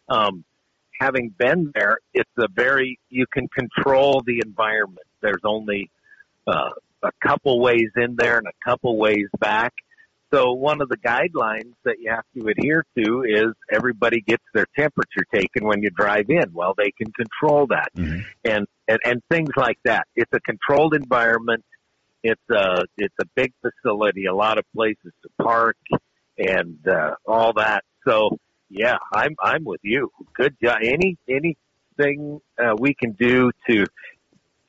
[0.09, 0.43] Um,
[0.99, 5.07] having been there, it's a very you can control the environment.
[5.21, 5.89] There's only
[6.47, 6.69] uh,
[7.03, 9.73] a couple ways in there and a couple ways back.
[10.33, 14.65] So one of the guidelines that you have to adhere to is everybody gets their
[14.77, 16.53] temperature taken when you drive in.
[16.53, 18.21] Well, they can control that mm-hmm.
[18.45, 20.07] and, and, and things like that.
[20.15, 21.65] It's a controlled environment.
[22.24, 25.78] It's a, it's a big facility, a lot of places to park
[26.38, 27.84] and, uh, all that.
[28.07, 28.38] So
[28.69, 30.11] yeah, I'm, I'm with you.
[30.34, 30.78] Good job.
[30.84, 33.86] Any, anything, uh, we can do to,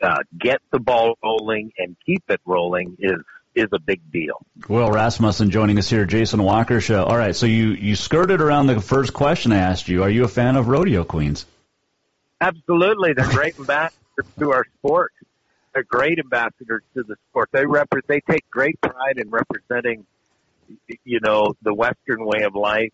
[0.02, 3.20] uh, get the ball rolling and keep it rolling is
[3.54, 4.44] is a big deal.
[4.68, 7.04] Well, Rasmussen joining us here, Jason Walker show.
[7.04, 10.02] All right, so you you skirted around the first question I asked you.
[10.02, 11.46] Are you a fan of rodeo queens?
[12.40, 15.12] Absolutely, they're great ambassadors to our sport.
[15.74, 17.48] They're great ambassadors to the sport.
[17.52, 18.06] They represent.
[18.08, 20.06] They take great pride in representing,
[21.04, 22.92] you know, the Western way of life,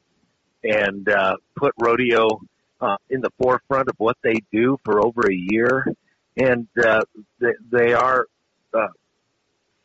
[0.63, 2.41] and uh, put rodeo
[2.81, 5.85] uh, in the forefront of what they do for over a year
[6.39, 7.01] and uh,
[7.41, 8.27] they, they are
[8.73, 8.89] uh,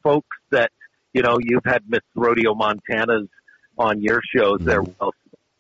[0.04, 0.72] folks that
[1.14, 3.28] you know you've had Miss Rodeo Montana's
[3.78, 4.60] on your shows.
[4.60, 4.66] Mm-hmm.
[4.66, 5.14] They're well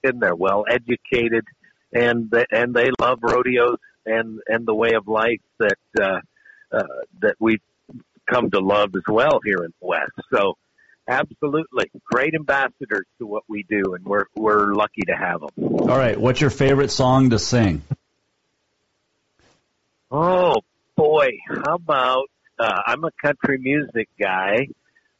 [0.03, 1.45] in, they're well educated,
[1.91, 6.19] and they, and they love rodeos and and the way of life that uh,
[6.74, 6.84] uh,
[7.21, 7.61] that we've
[8.30, 10.11] come to love as well here in the West.
[10.34, 10.55] So.
[11.05, 15.49] Absolutely, great ambassadors to what we do, and we're we're lucky to have them.
[15.57, 17.82] All right, what's your favorite song to sing?
[20.09, 20.61] Oh
[20.95, 24.67] boy, how about uh, I'm a country music guy.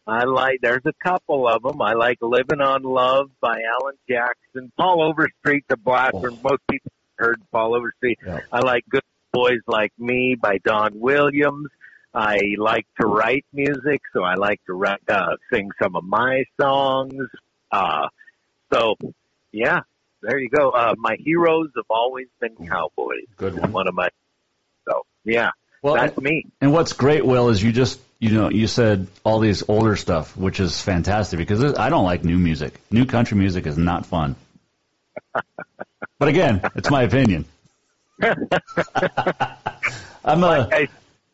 [0.08, 1.82] I like there's a couple of them.
[1.82, 4.72] I like "Living on Love" by Alan Jackson.
[4.78, 6.32] Paul Overstreet, the blaster.
[6.32, 6.40] Oh.
[6.44, 8.20] Most people heard Paul Overstreet.
[8.26, 8.40] Yeah.
[8.54, 9.04] I like "Good
[9.34, 11.68] Boys Like Me" by Don Williams.
[12.14, 16.44] I like to write music, so I like to write, uh, sing some of my
[16.62, 17.28] songs.
[17.72, 18.08] Uh,
[18.72, 18.96] so,
[19.52, 19.82] yeah,
[20.22, 20.70] there you go.
[20.70, 23.26] Uh, my heroes have always been cowboys.
[23.36, 23.72] Good one.
[23.72, 24.10] One of my.
[24.88, 25.52] So, yeah.
[25.82, 26.46] Well, that's me.
[26.62, 30.38] And what's great, Will, is you just you know you said all these older stuff,
[30.38, 32.80] which is fantastic because I don't like new music.
[32.90, 34.38] New country music is not fun.
[36.20, 37.46] but again, it's my opinion.
[40.26, 40.70] I'm a.
[40.72, 40.88] I,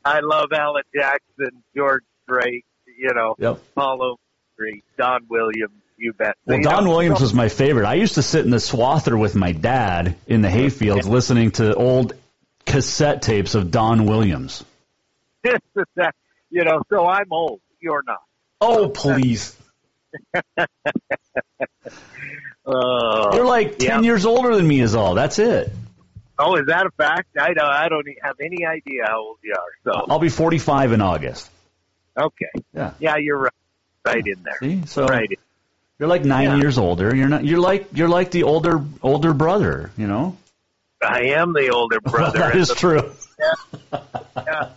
[0.06, 2.66] I love Alan Jackson, George Strait,
[2.98, 3.60] you know, yep.
[3.76, 4.18] Paulo
[4.54, 5.74] Street, Don Williams.
[5.98, 6.36] You bet.
[6.46, 7.86] Well, Don know, Williams was my favorite.
[7.86, 11.76] I used to sit in the swather with my dad in the hayfields listening to
[11.76, 12.14] old
[12.66, 14.64] cassette tapes of Don Williams.
[15.44, 17.60] you know, so I'm old.
[17.82, 18.22] You're not.
[18.62, 19.58] Oh, please.
[20.34, 20.66] uh,
[23.34, 24.02] You're like ten yeah.
[24.02, 25.16] years older than me, is all.
[25.16, 25.72] That's it.
[26.42, 27.38] Oh, is that a fact?
[27.38, 27.66] I don't.
[27.66, 29.94] I don't have any idea how old you are.
[29.94, 31.52] So I'll be 45 in August.
[32.18, 32.52] Okay.
[32.74, 32.94] Yeah.
[33.00, 33.54] Yeah, you're right.
[34.06, 34.58] Right in there.
[34.62, 35.30] See, so right.
[36.00, 36.58] You're like nine yeah.
[36.58, 37.14] years older.
[37.14, 37.44] You're not.
[37.44, 37.90] You're like.
[37.94, 39.92] You're like the older older brother.
[39.98, 40.38] You know.
[41.02, 42.40] I am the older brother.
[42.40, 43.12] that is the, true.
[43.40, 43.94] Yeah,
[44.38, 44.72] yeah,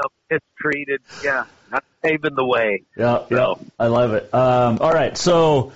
[0.00, 1.00] know, mistreated.
[1.22, 2.82] Yeah, not paving the way.
[2.96, 3.58] Yeah, so.
[3.60, 4.32] yeah, I love it.
[4.32, 5.72] Um, all right, so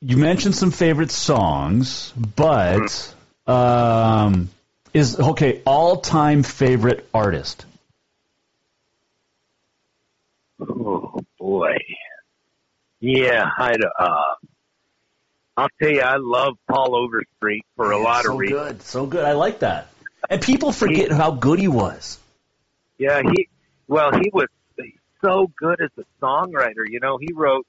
[0.00, 3.17] you mentioned some favorite songs, but mm-hmm.
[3.48, 4.50] Um,
[4.92, 7.64] is okay all time favorite artist?
[10.60, 11.78] Oh boy,
[13.00, 14.34] yeah, I uh,
[15.56, 18.60] I'll tell you, I love Paul Overstreet for a lot so of reasons.
[18.60, 19.24] So good, so good.
[19.24, 19.88] I like that.
[20.28, 22.18] And people forget he, how good he was.
[22.98, 23.48] Yeah, he
[23.86, 24.48] well, he was
[25.24, 26.84] so good as a songwriter.
[26.86, 27.66] You know, he wrote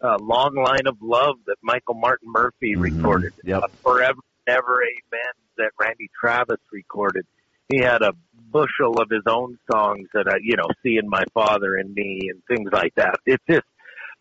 [0.00, 2.80] a "Long Line of Love" that Michael Martin Murphey mm-hmm.
[2.80, 3.34] recorded.
[3.44, 3.70] Yep.
[3.82, 4.20] "Forever
[4.50, 7.26] Never Amen" that Randy Travis recorded.
[7.68, 8.12] He had a
[8.50, 12.42] bushel of his own songs that I, you know, "Seeing My Father in Me" and
[12.48, 13.14] things like that.
[13.26, 13.66] It's just,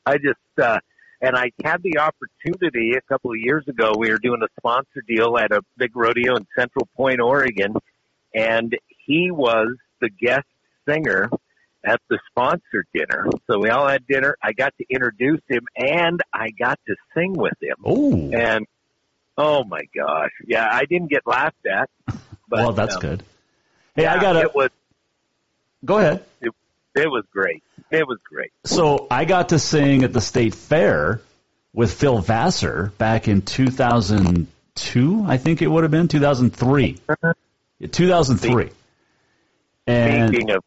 [0.06, 0.60] I just.
[0.62, 0.80] uh
[1.22, 3.92] and I had the opportunity a couple of years ago.
[3.98, 7.74] We were doing a sponsor deal at a big rodeo in Central Point, Oregon,
[8.34, 8.74] and
[9.06, 10.48] he was the guest
[10.88, 11.30] singer
[11.86, 13.28] at the sponsor dinner.
[13.50, 14.36] So we all had dinner.
[14.42, 17.76] I got to introduce him and I got to sing with him.
[17.84, 18.32] Oh.
[18.32, 18.66] And
[19.40, 20.32] oh my gosh.
[20.46, 21.90] Yeah, I didn't get laughed at.
[22.06, 23.24] But, well, that's um, good.
[23.96, 24.42] Hey, yeah, I got to.
[24.42, 24.70] It was.
[25.84, 26.26] Go ahead.
[26.42, 26.52] It,
[26.96, 27.64] it was great.
[27.90, 28.52] It was great.
[28.66, 31.22] So I got to sing at the state fair
[31.74, 34.48] with Phil Vassar back in 2002
[34.80, 36.98] 2002, I think it would have been 2003.
[37.92, 38.70] 2003.
[39.88, 40.64] And, Speaking of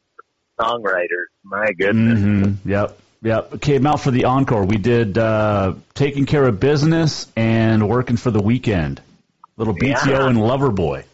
[0.59, 2.19] songwriters, my goodness.
[2.19, 2.99] Mm-hmm, yep.
[3.23, 3.61] Yep.
[3.61, 4.65] Came out for the encore.
[4.65, 9.01] We did uh, Taking Care of Business and Working for the Weekend.
[9.57, 10.27] Little BTO yeah.
[10.27, 11.05] and Loverboy.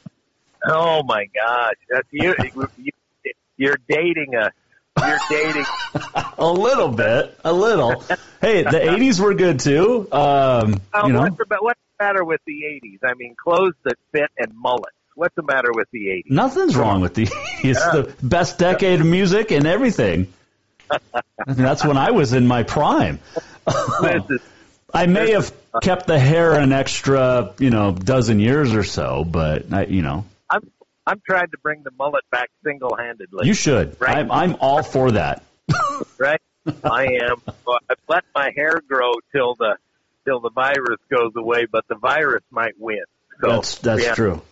[0.66, 1.74] Oh my gosh.
[1.90, 2.34] That's you,
[2.78, 2.92] you
[3.56, 4.50] you're dating a
[5.06, 5.64] you're dating
[6.38, 8.02] a little bit, a little.
[8.40, 10.08] Hey, the '80s were good too.
[10.10, 12.98] Um, uh, you know, what's the, what's the matter with the '80s?
[13.04, 14.96] I mean, clothes that fit and mullets.
[15.14, 16.30] What's the matter with the '80s?
[16.30, 17.28] Nothing's wrong with the.
[17.60, 17.90] It's yeah.
[17.90, 20.32] the best decade of music and everything.
[21.46, 23.20] That's when I was in my prime.
[23.66, 29.72] I may have kept the hair an extra, you know, dozen years or so, but
[29.72, 30.24] I, you know.
[30.50, 30.70] I'm
[31.06, 33.46] I'm trying to bring the mullet back single handedly.
[33.46, 34.00] You should.
[34.00, 34.16] Right?
[34.16, 35.42] I'm I'm all for that.
[36.18, 36.40] right.
[36.84, 37.42] I am.
[37.46, 39.76] I've let my hair grow till the
[40.24, 43.04] till the virus goes away, but the virus might win.
[43.40, 44.14] So, that's that's yeah.
[44.14, 44.42] true.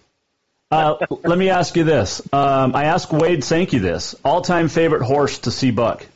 [0.70, 2.20] Uh, let me ask you this.
[2.32, 4.16] Um, I asked Wade Sankey this.
[4.24, 6.06] All time favorite horse to see buck?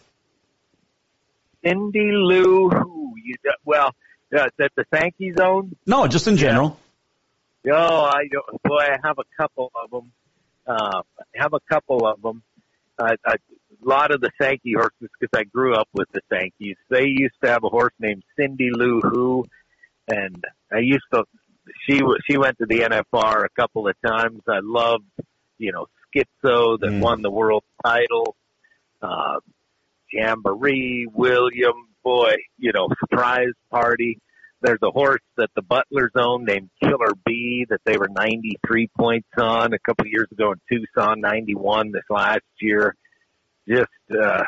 [1.64, 2.68] Cindy Lou.
[2.68, 3.14] Who.
[3.22, 3.34] You,
[3.64, 3.94] well,
[4.34, 5.76] uh, at the Sankey zone?
[5.86, 6.78] No, just in general.
[7.64, 7.74] Yeah.
[7.74, 8.62] Oh, I don't.
[8.62, 10.12] Boy, I have a couple of them.
[10.66, 12.42] Uh, I have a couple of them.
[12.98, 13.36] Uh, a
[13.82, 16.76] lot of the Sankey horses because I grew up with the Sankeys.
[16.88, 19.46] They used to have a horse named Cindy Lou Who,
[20.08, 21.24] and I used to.
[21.86, 24.40] She she went to the NFR a couple of times.
[24.48, 25.04] I loved,
[25.58, 27.00] you know, Schizo that mm.
[27.00, 28.36] won the world title.
[29.02, 29.40] Uh,
[30.12, 34.18] Jamboree, William, boy, you know, surprise party.
[34.62, 39.28] There's a horse that the Beutlers own named Killer B that they were 93 points
[39.38, 42.94] on a couple of years ago in Tucson, 91 this last year.
[43.66, 44.42] Just, uh,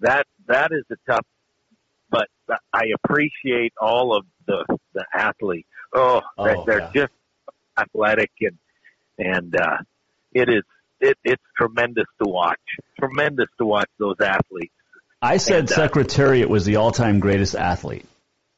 [0.00, 1.26] that, that is a tough,
[2.10, 2.28] but
[2.72, 5.68] I appreciate all of the, the athletes.
[5.94, 7.02] Oh, oh they're, they're yeah.
[7.06, 7.12] just
[7.76, 8.58] athletic and,
[9.18, 9.78] and, uh,
[10.32, 10.62] it is,
[11.04, 12.58] it, it's tremendous to watch.
[12.98, 14.74] Tremendous to watch those athletes.
[15.20, 18.06] I said and, uh, Secretariat was the all-time greatest athlete.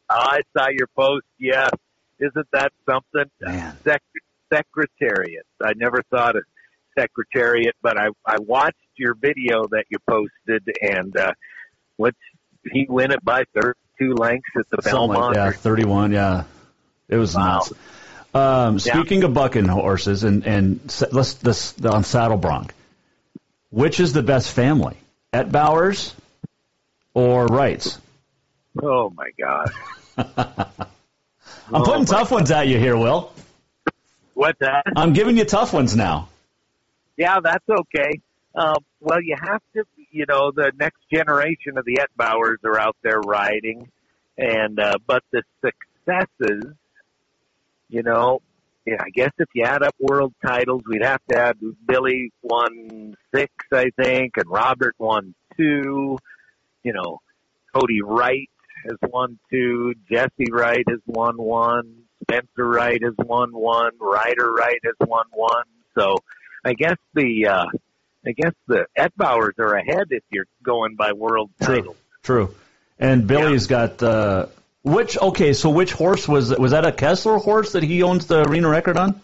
[0.09, 1.27] I saw your post.
[1.39, 1.69] Yeah,
[2.19, 3.31] isn't that something?
[3.41, 3.77] Man.
[3.85, 4.03] Sec-
[4.53, 5.47] Secretariat.
[5.61, 6.45] I never thought of
[6.97, 11.33] Secretariat, but I I watched your video that you posted, and uh,
[11.97, 12.15] what
[12.73, 15.37] he win it by thirty-two lengths at the Something Belmont.
[15.37, 16.13] Like, yeah, thirty-one.
[16.13, 16.45] Yeah,
[17.09, 17.57] it was wow.
[17.57, 17.73] nuts.
[18.37, 19.29] Um, speaking yeah.
[19.29, 20.81] of bucking horses, and and
[21.11, 22.75] let's this on Saddle Bronc,
[23.71, 24.99] which is the best family?
[25.33, 26.13] Etbauers
[27.15, 27.99] or Wrights?
[28.83, 29.71] Oh my God!
[31.73, 33.33] I'm putting oh tough ones at you here, Will.
[34.35, 34.83] What's that?
[34.95, 36.29] I'm giving you tough ones now.
[37.17, 38.21] Yeah, that's okay.
[38.55, 42.97] Um, well, you have to, you know, the next generation of the Etbauers are out
[43.03, 43.91] there riding,
[44.37, 46.75] and uh, but the successes,
[47.89, 48.41] you know,
[48.87, 51.57] yeah, I guess if you add up world titles, we'd have to add
[51.87, 56.19] Billy won six, I think, and Robert won two
[56.87, 57.21] you know,
[57.75, 58.49] Cody Wright
[58.89, 64.79] has won two, Jesse Wright has won one, Spencer Wright has won one, Ryder Wright
[64.85, 65.65] has won one.
[65.99, 66.19] So
[66.65, 67.67] I guess the uh
[68.25, 71.97] I guess the Etbauers are ahead if you're going by world titles.
[72.23, 72.55] True.
[73.01, 73.89] And Billy's yeah.
[73.89, 74.47] got uh
[74.87, 78.49] which okay, so which horse was was that a Kesler horse that he owns the
[78.49, 79.21] arena record on?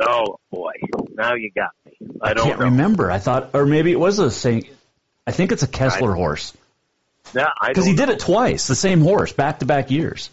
[0.00, 0.72] Oh boy,
[1.10, 1.92] now you got me.
[2.22, 2.64] I don't I can't know.
[2.66, 3.10] remember.
[3.10, 4.66] I thought, or maybe it was a Saint.
[5.26, 6.54] I think it's a Kesler I, horse.
[7.34, 10.30] Yeah, because he did it twice, the same horse, back to back years.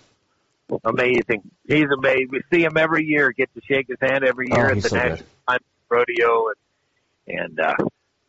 [0.82, 1.52] Amazing.
[1.68, 2.30] He's amazing.
[2.32, 3.34] We see him every year.
[3.34, 5.26] Get to shake his hand every year oh, at the so National
[5.90, 6.48] Rodeo,
[7.28, 7.76] and, and uh,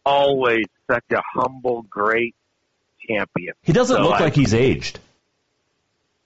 [0.04, 2.34] always such a humble, great
[3.08, 3.54] champion.
[3.62, 4.98] He doesn't so look I, like he's aged.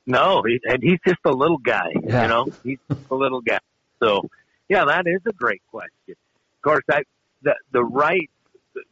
[0.07, 1.91] No, he, and he's just a little guy.
[2.03, 2.23] Yeah.
[2.23, 2.79] You know, he's
[3.11, 3.61] a little guy.
[4.03, 4.29] So,
[4.69, 6.17] yeah, that is a great question.
[6.57, 7.03] Of course, I
[7.43, 8.31] the the right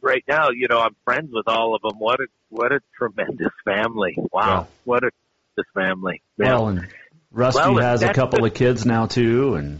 [0.01, 1.99] right now, you know, I'm friends with all of them.
[1.99, 4.15] What a what a tremendous family!
[4.31, 4.65] Wow, yeah.
[4.85, 5.11] what a
[5.55, 6.21] tremendous family.
[6.37, 6.87] Well, and
[7.31, 9.79] Rusty well, has a couple of kids now too, and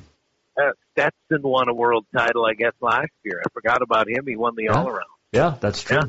[0.58, 3.42] uh, Stetson won a world title, I guess, last year.
[3.46, 4.26] I forgot about him.
[4.28, 4.72] He won the yeah.
[4.72, 5.06] all around.
[5.32, 6.02] Yeah, that's true.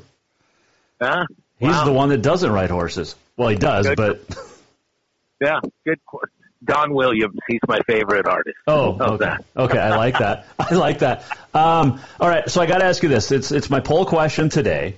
[1.01, 1.25] Yeah.
[1.59, 1.85] He's wow.
[1.85, 3.15] the one that doesn't ride horses.
[3.37, 3.97] Well, he does, good.
[3.97, 4.37] but
[5.43, 5.99] yeah, good.
[6.65, 8.57] Don Williams, he's my favorite artist.
[8.69, 9.35] Oh, okay.
[9.57, 10.47] okay, I like that.
[10.59, 11.25] I like that.
[11.53, 13.33] Um, all right, so I got to ask you this.
[13.33, 14.95] It's it's my poll question today,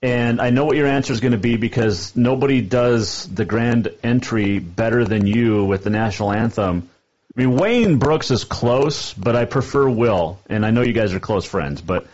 [0.00, 3.92] and I know what your answer is going to be because nobody does the grand
[4.04, 6.88] entry better than you with the national anthem.
[7.36, 11.12] I mean, Wayne Brooks is close, but I prefer Will, and I know you guys
[11.12, 11.82] are close friends.
[11.82, 12.06] But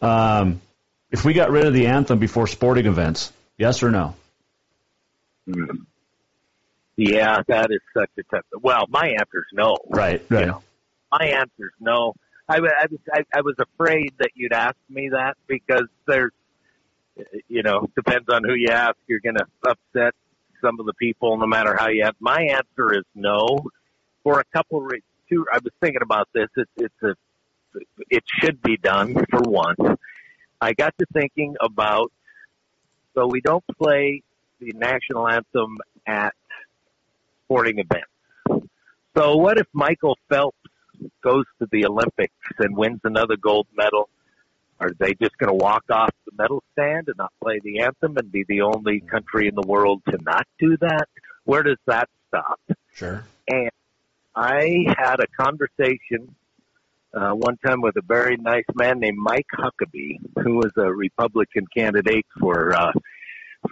[0.00, 0.60] um,
[1.10, 4.14] if we got rid of the anthem before sporting events, yes or no?
[5.48, 5.82] Mm-hmm.
[7.04, 8.44] Yeah, that is such a tough.
[8.60, 9.76] Well, my answer's no.
[9.88, 10.40] Right, right.
[10.40, 10.62] You know,
[11.10, 12.14] my answer's no.
[12.48, 16.32] I, I was I, I was afraid that you'd ask me that because there's,
[17.48, 18.96] you know, depends on who you ask.
[19.08, 20.14] You're going to upset
[20.60, 22.14] some of the people, no matter how you ask.
[22.20, 23.58] My answer is no,
[24.22, 25.04] for a couple of reasons.
[25.28, 26.48] Two, I was thinking about this.
[26.56, 27.14] It's it's a
[28.10, 29.76] it should be done for one.
[30.60, 32.12] I got to thinking about
[33.14, 34.22] so we don't play
[34.60, 36.34] the national anthem at
[37.52, 38.68] sporting events.
[39.16, 40.56] So what if Michael Phelps
[41.22, 44.08] goes to the Olympics and wins another gold medal?
[44.80, 48.16] Are they just going to walk off the medal stand and not play the anthem
[48.16, 51.08] and be the only country in the world to not do that?
[51.44, 52.58] Where does that stop?
[52.94, 53.24] Sure.
[53.46, 53.70] And
[54.34, 56.34] I had a conversation
[57.14, 61.66] uh, one time with a very nice man named Mike Huckabee, who was a Republican
[61.66, 62.92] candidate for uh,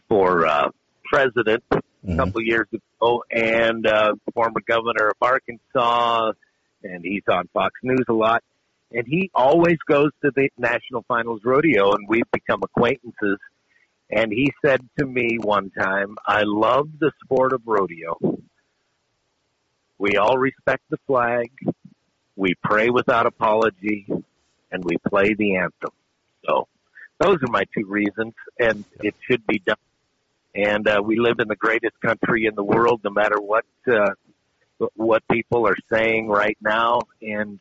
[0.09, 0.69] for uh,
[1.11, 1.65] president
[2.07, 6.33] a couple years ago, and uh, former governor of Arkansas,
[6.83, 8.43] and he's on Fox News a lot.
[8.93, 13.39] And he always goes to the National Finals Rodeo, and we've become acquaintances.
[14.11, 18.19] And he said to me one time, I love the sport of rodeo.
[19.99, 21.53] We all respect the flag.
[22.35, 24.07] We pray without apology
[24.73, 25.91] and we play the anthem.
[26.45, 26.67] So
[27.21, 29.77] those are my two reasons and it should be done.
[30.55, 34.11] And, uh, we live in the greatest country in the world, no matter what, uh,
[34.95, 37.03] what people are saying right now.
[37.23, 37.61] And,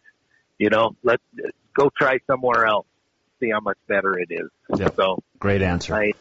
[0.58, 1.24] you know, let's
[1.74, 2.88] go try somewhere else,
[3.40, 4.50] see how much better it is.
[4.76, 4.96] Yep.
[4.96, 5.96] So Great answer.
[5.96, 6.14] I,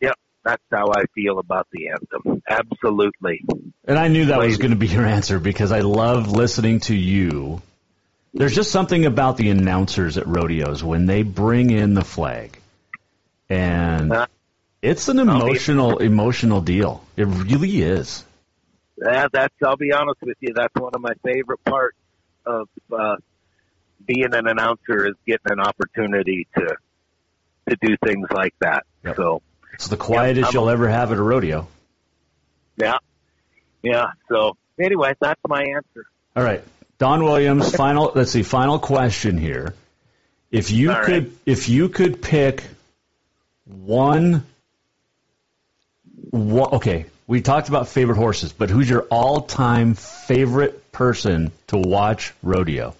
[0.00, 2.42] yep, that's how I feel about the anthem.
[2.48, 3.42] Absolutely.
[3.84, 6.94] And I knew that was going to be your answer because I love listening to
[6.94, 7.62] you.
[8.32, 12.58] There's just something about the announcers at rodeos when they bring in the flag.
[13.48, 14.12] And
[14.84, 17.02] it's an emotional emotional deal.
[17.16, 18.24] It really is.
[18.96, 20.52] Yeah, that's I'll be honest with you.
[20.54, 21.96] That's one of my favorite parts
[22.46, 23.16] of uh,
[24.06, 26.76] being an announcer is getting an opportunity to
[27.68, 28.84] to do things like that.
[29.16, 31.66] So It's the quietest I'm- you'll ever have at a rodeo.
[32.76, 32.98] yeah,
[33.82, 34.06] yeah.
[34.28, 36.06] So anyway, that's my answer.
[36.36, 36.62] All right.
[36.98, 39.74] Don Williams, final let's see, final question here.
[40.50, 41.04] If you All right.
[41.06, 42.62] could if you could pick
[43.64, 44.44] one
[46.34, 52.34] one okay, we talked about favorite horses, but who's your all-time favorite person to watch
[52.42, 52.94] rodeo?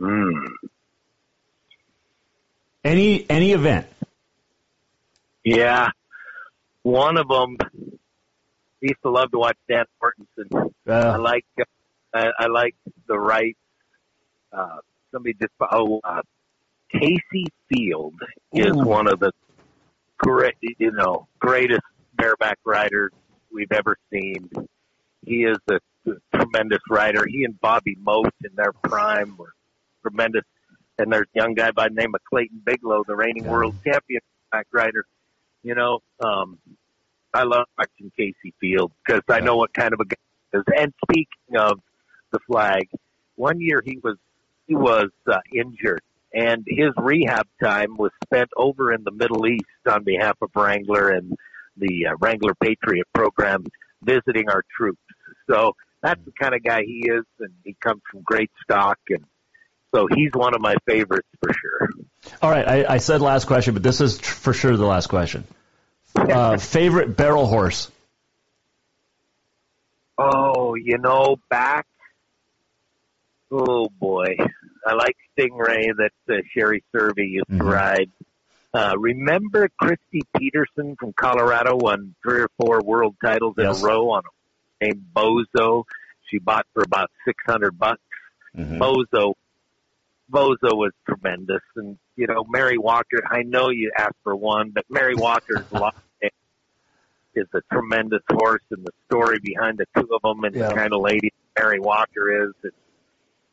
[0.00, 0.46] Mm.
[2.84, 3.86] Any any event.
[5.44, 5.88] Yeah,
[6.82, 7.56] one of them.
[8.80, 10.70] Used to love to watch Dan Mortensen.
[10.88, 11.44] Uh, I like
[12.14, 12.74] I, I like
[13.06, 13.56] the right.
[14.50, 14.78] Uh,
[15.12, 16.22] somebody just oh uh,
[16.94, 18.14] Kaycee Feild
[18.54, 18.84] is Ooh.
[18.84, 19.32] one of the
[20.16, 21.82] great you know greatest
[22.20, 23.12] bareback riders
[23.52, 24.50] we've ever seen.
[25.24, 25.78] He is a
[26.34, 27.24] tremendous rider.
[27.26, 29.52] He and Bobby Mote in their prime were
[30.02, 30.44] tremendous.
[30.98, 34.20] And there's a young guy by the name of Clayton Bigelow, the reigning world champion
[34.52, 35.04] back rider.
[35.62, 36.58] You know, um,
[37.32, 40.16] I love watching Kaycee Feild because I know what kind of a guy
[40.52, 40.64] he is.
[40.76, 41.80] And speaking of
[42.32, 42.88] the flag,
[43.36, 44.16] one year he was
[44.66, 46.02] he was uh, injured,
[46.32, 51.10] and his rehab time was spent over in the Middle East on behalf of Wrangler
[51.10, 51.36] and
[51.80, 53.64] the uh, Wrangler Patriot program,
[54.02, 55.00] visiting our troops.
[55.50, 55.72] So
[56.02, 59.24] that's the kind of guy he is, and he comes from great stock, and
[59.94, 61.88] so he's one of my favorites for sure.
[62.42, 65.08] All right, I, I said last question, but this is tr- for sure the last
[65.08, 65.44] question.
[66.14, 67.90] Uh, favorite barrel horse?
[70.16, 71.86] Oh, you know, back.
[73.50, 74.36] Oh boy,
[74.86, 78.10] I like Stingray that uh, Sherry Cervi used to ride.
[78.72, 83.82] Uh, remember Kristie Peterson from Colorado won three or four world titles in Yes.
[83.82, 84.22] a row on
[84.80, 85.84] a named Bozo.
[86.30, 88.00] She bought for about six hundred bucks.
[88.56, 89.34] Bozo,
[90.30, 93.20] Bozo was tremendous, and you know Mary Walker.
[93.28, 95.94] I know you asked for one, but Mary Walker's lot
[97.34, 100.68] is a tremendous horse, and the story behind the two of them, and Yeah.
[100.68, 102.52] the kind of lady Mary Walker is.
[102.62, 102.72] And,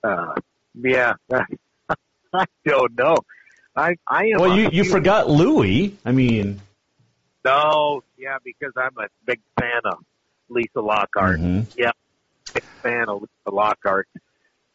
[0.04, 0.34] uh,
[0.76, 1.14] yeah,
[2.34, 3.18] I don't know.
[3.78, 4.40] I I am.
[4.40, 5.96] Well, you, you forgot Louis.
[6.04, 6.60] I mean,
[7.46, 10.00] No, yeah, because I'm a big fan of
[10.50, 11.40] Lisa Lockhart.
[11.40, 11.70] Mm-hmm.
[11.78, 11.92] Yeah,
[12.54, 14.08] big fan of Lisa Lockhart.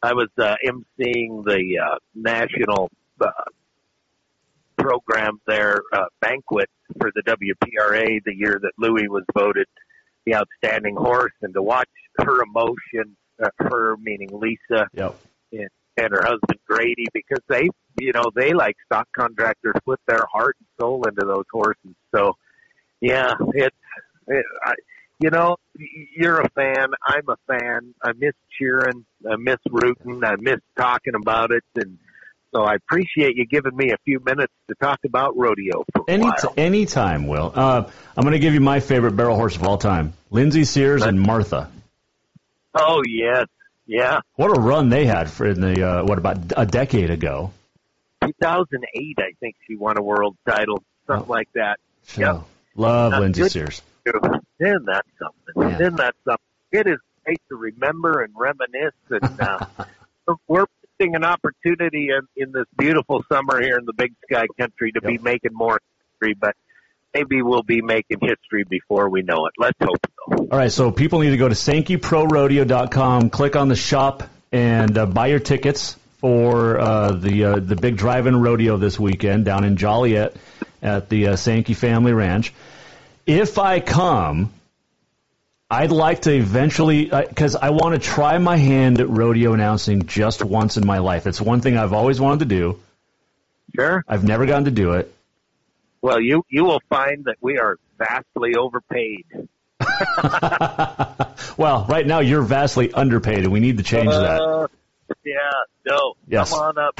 [0.01, 2.91] I was uh, emceeing the uh, national
[3.21, 3.29] uh,
[4.77, 9.67] program there, uh, banquet for the WPRA the year that Louis was voted
[10.25, 15.15] the outstanding horse, and to watch her emotion, uh, her meaning Lisa, Yep.
[15.51, 17.69] and, and her husband Grady, because they,
[17.99, 21.95] you know, they like stock contractors put their heart and soul into those horses.
[22.13, 22.33] So,
[23.01, 23.75] yeah, it's
[24.27, 24.73] it, I,
[25.19, 25.57] you know,
[26.15, 26.87] you're a fan.
[27.05, 27.93] I'm a fan.
[28.03, 29.05] I miss cheering.
[29.29, 30.23] I miss rooting.
[30.23, 31.63] I miss talking about it.
[31.75, 31.97] And
[32.53, 36.11] so I appreciate you giving me a few minutes to talk about rodeo for a
[36.11, 36.53] Any while.
[36.57, 37.51] anytime, Will.
[37.53, 41.03] Uh, I'm going to give you my favorite barrel horse of all time: Lindsay Sears
[41.03, 41.69] and Martha.
[42.75, 43.47] Oh yes,
[43.85, 44.19] yeah.
[44.35, 47.51] What a run they had for in the uh, what about a decade ago?
[48.23, 51.77] 2008, I think she won a world title, something like that.
[52.17, 52.43] Yep.
[52.75, 53.49] Love Uh, Lindsay.
[53.49, 53.81] Sears.
[54.05, 55.69] Isn't that something?
[55.71, 55.75] Yeah.
[55.81, 56.39] Isn't that something?
[56.71, 59.65] It is great to remember and reminisce, and uh,
[60.47, 60.65] we're
[60.99, 65.01] missing an opportunity in, in this beautiful summer here in the Big Sky Country to
[65.01, 65.79] be making more
[66.11, 66.55] history, but
[67.13, 69.53] maybe we'll be making history before we know it.
[69.57, 70.47] Let's hope so.
[70.51, 75.05] All right, so people need to go to SankeyProRodeo.com, click on the shop, and uh,
[75.05, 79.75] buy your tickets for uh, the uh, the big drive-in rodeo this weekend down in
[79.77, 80.35] Joliet
[80.81, 82.53] at the uh, Sankey Family Ranch.
[83.25, 84.53] If I come,
[85.69, 90.43] I'd like to eventually, because I want to try my hand at rodeo announcing just
[90.43, 91.25] once in my life.
[91.25, 92.79] It's one thing I've always wanted to do.
[93.75, 94.03] Sure.
[94.07, 95.13] I've never gotten to do it.
[96.03, 99.25] Well, you you will find that we are vastly overpaid.
[101.57, 104.41] Well, right now you're vastly underpaid, and we need to change that.
[104.41, 104.67] Uh,
[105.23, 105.35] yeah,
[105.85, 106.13] no.
[106.27, 106.51] Yes.
[106.51, 106.99] Come on up.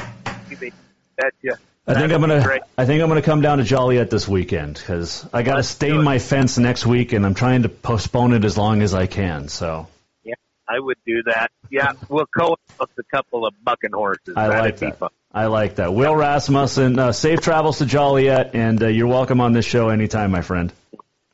[1.18, 1.56] Bet you.
[1.88, 2.60] I think I'm gonna.
[2.78, 6.04] I think I'm gonna come down to Joliet this weekend because I got to stain
[6.04, 9.50] my fence next week, and I'm trying to postpone it as long as I can.
[9.50, 9.88] So
[10.24, 10.36] Yeah,
[10.68, 11.52] I would do that.
[11.70, 14.36] Yeah, we'll co with a couple of bucking horses.
[14.38, 15.00] I That'd like that.
[15.00, 15.10] fun.
[15.34, 15.94] I like that.
[15.94, 20.30] Will Rasmussen, uh, safe travels to Joliet, and uh, you're welcome on this show anytime,
[20.30, 20.72] my friend.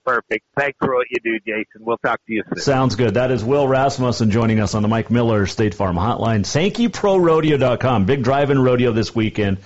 [0.05, 0.45] Perfect.
[0.55, 1.85] Thanks for what you do, Jason.
[1.85, 2.59] We'll talk to you soon.
[2.59, 3.15] Sounds good.
[3.15, 6.45] That is Will Rasmussen joining us on the Mike Miller State Farm Hotline.
[6.45, 8.05] SankeyProRodeo.com.
[8.05, 9.57] Big drive-in rodeo this weekend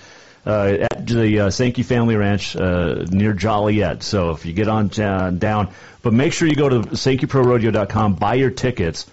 [0.44, 4.02] uh, at the uh, Sankey Family Ranch uh, near Joliet.
[4.02, 5.70] So if you get on uh, down,
[6.02, 9.06] but make sure you go to SankeyProRodeo.com, buy your tickets,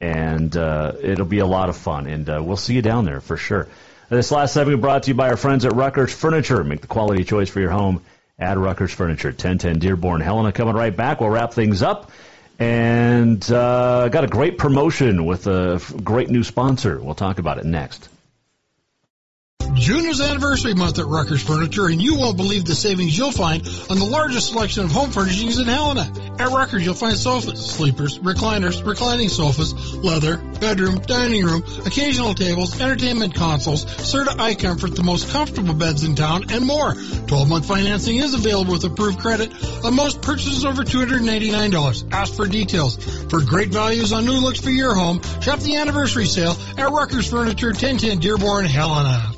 [0.00, 2.06] and uh, it'll be a lot of fun.
[2.06, 3.66] And uh, we'll see you down there for sure.
[4.10, 6.64] This last segment brought to you by our friends at Ruckers Furniture.
[6.64, 8.02] Make the quality choice for your home
[8.38, 10.22] at Ruckers Furniture, 1010 Dearborn.
[10.22, 11.20] Helena coming right back.
[11.20, 12.10] We'll wrap things up.
[12.58, 16.98] And uh, got a great promotion with a great new sponsor.
[16.98, 18.08] We'll talk about it next.
[19.78, 23.66] June is anniversary month at Ruckers Furniture, and you won't believe the savings you'll find
[23.88, 26.02] on the largest selection of home furnishings in Helena.
[26.38, 32.80] At Ruckers, you'll find sofas, sleepers, recliners, reclining sofas, leather, bedroom, dining room, occasional tables,
[32.80, 36.92] entertainment consoles, Serta iComfort, the most comfortable beds in town, and more.
[36.92, 39.52] 12-month financing is available with approved credit
[39.84, 42.12] on most purchases over $289.
[42.12, 42.96] Ask for details.
[43.30, 47.30] For great values on new looks for your home, shop the anniversary sale at Ruckers
[47.30, 49.37] Furniture, 1010 Dearborn, Helena.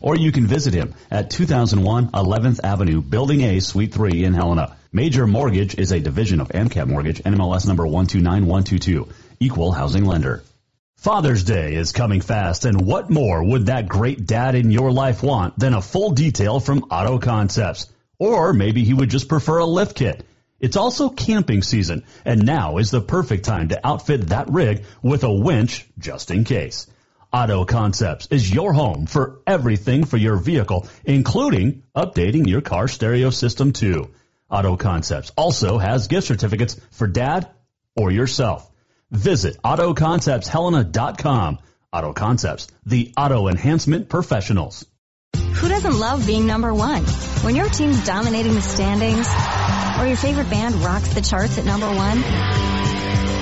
[0.00, 4.76] or you can visit him at 2001 11th Avenue, Building A, Suite 3 in Helena.
[4.92, 10.42] Major Mortgage is a division of AMCAP Mortgage, NMLS number 129122, equal housing lender.
[10.96, 15.22] Father's Day is coming fast, and what more would that great dad in your life
[15.22, 17.86] want than a full detail from Auto Concepts?
[18.18, 20.26] Or maybe he would just prefer a lift kit.
[20.60, 25.24] It's also camping season, and now is the perfect time to outfit that rig with
[25.24, 26.86] a winch just in case.
[27.32, 33.30] Auto Concepts is your home for everything for your vehicle, including updating your car stereo
[33.30, 34.10] system too.
[34.50, 37.48] Auto Concepts also has gift certificates for dad
[37.94, 38.68] or yourself.
[39.12, 41.58] Visit AutoConceptsHelena.com.
[41.92, 44.84] Auto Concepts, the auto enhancement professionals.
[45.36, 47.04] Who doesn't love being number one?
[47.44, 49.28] When your team's dominating the standings,
[50.00, 52.22] or your favorite band rocks the charts at number one,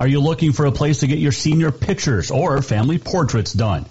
[0.00, 3.84] Are you looking for a place to get your senior pictures or family portraits done?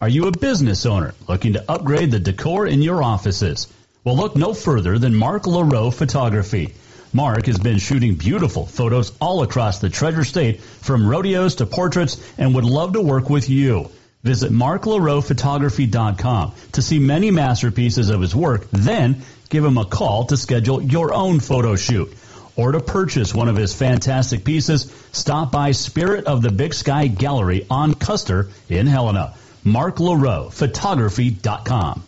[0.00, 3.68] Are you a business owner looking to upgrade the decor in your offices?
[4.02, 6.72] Well, look no further than Mark LaRoe Photography.
[7.12, 12.16] Mark has been shooting beautiful photos all across the Treasure State, from rodeos to portraits,
[12.38, 13.90] and would love to work with you.
[14.22, 18.70] Visit marklaroephotography.com to see many masterpieces of his work.
[18.70, 22.10] Then give him a call to schedule your own photo shoot.
[22.56, 27.06] Or to purchase one of his fantastic pieces, stop by Spirit of the Big Sky
[27.06, 29.34] Gallery on Custer in Helena.
[29.64, 32.02] Mark LaRoe, photography.com.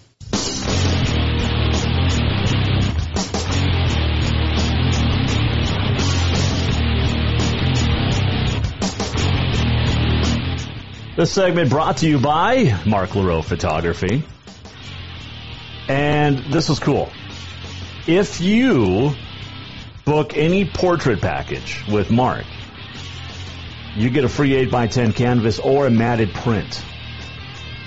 [11.16, 14.24] This segment brought to you by Mark LaRoe Photography.
[15.88, 17.08] And this is cool.
[18.08, 19.14] If you
[20.04, 22.44] book any portrait package with Mark,
[23.96, 26.82] you get a free 8x10 canvas or a matted print.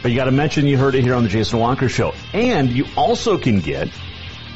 [0.01, 2.13] But you got to mention you heard it here on the Jason Walker Show.
[2.33, 3.89] And you also can get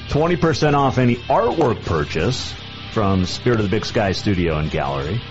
[0.10, 2.54] 20% off any artwork purchase
[2.94, 5.22] from Spirit of the Big Sky Studio and Gallery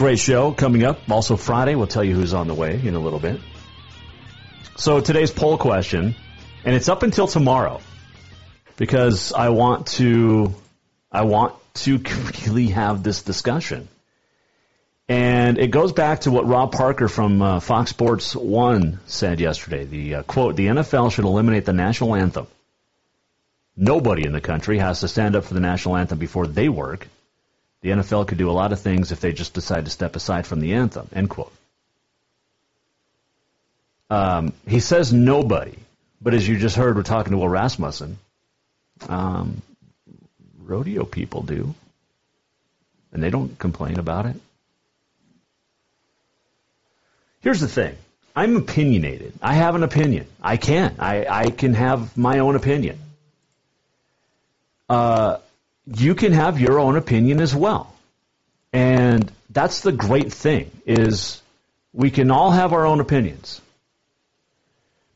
[0.01, 1.11] great show coming up.
[1.11, 3.39] Also Friday, we'll tell you who's on the way in a little bit.
[4.77, 6.17] So today's poll question,
[6.65, 7.83] and it's up until tomorrow
[8.79, 10.55] because I want to,
[11.13, 11.99] I want to
[12.47, 13.89] really have this discussion.
[15.07, 19.85] And it goes back to what Rob Parker from uh, Fox Sports 1 said yesterday.
[19.85, 22.47] The uh, quote, the NFL should eliminate the national anthem.
[23.77, 27.07] Nobody in the country has to stand up for the national anthem before they work.
[27.83, 30.47] The NFL could do a lot of things if they just decide to step aside
[30.47, 31.09] from the anthem.
[31.13, 31.53] End quote.
[34.11, 35.77] Um, he says nobody,
[36.21, 38.19] but as you just heard, we're talking to Will Rasmussen.
[39.09, 39.63] Um,
[40.59, 41.75] rodeo people do,
[43.13, 44.37] and they don't complain about it.
[47.41, 47.97] Here's the thing.
[48.37, 49.33] I'm opinionated.
[49.41, 50.27] I have an opinion.
[50.43, 50.97] I can.
[50.99, 52.99] I, I can have my own opinion.
[54.89, 55.39] Uh,
[55.87, 57.95] you can have your own opinion as well.
[58.73, 61.43] And that's the great thing is
[61.93, 63.61] we can all have our own opinions.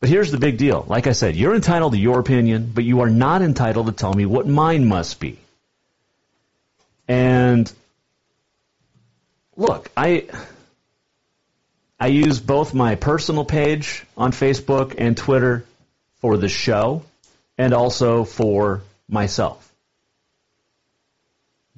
[0.01, 0.85] But here's the big deal.
[0.87, 4.13] Like I said, you're entitled to your opinion, but you are not entitled to tell
[4.13, 5.39] me what mine must be.
[7.09, 7.73] And
[9.57, 10.29] look, I
[11.99, 15.65] I use both my personal page on Facebook and Twitter
[16.21, 17.03] for the show
[17.57, 19.73] and also for myself.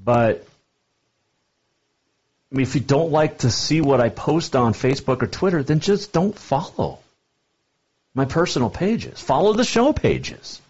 [0.07, 0.47] But
[2.53, 5.65] I mean, if you don't like to see what I post on Facebook or Twitter,
[5.65, 7.01] then just don't follow
[8.15, 9.21] my personal pages.
[9.21, 10.63] Follow the show pages.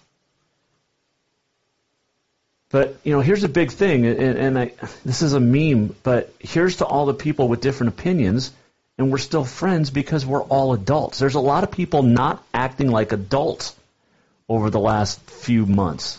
[2.70, 4.72] But you know, here's a big thing, and, and I,
[5.04, 5.94] this is a meme.
[6.02, 8.52] But here's to all the people with different opinions
[8.98, 11.18] and we're still friends because we're all adults.
[11.18, 13.76] There's a lot of people not acting like adults
[14.48, 16.18] over the last few months,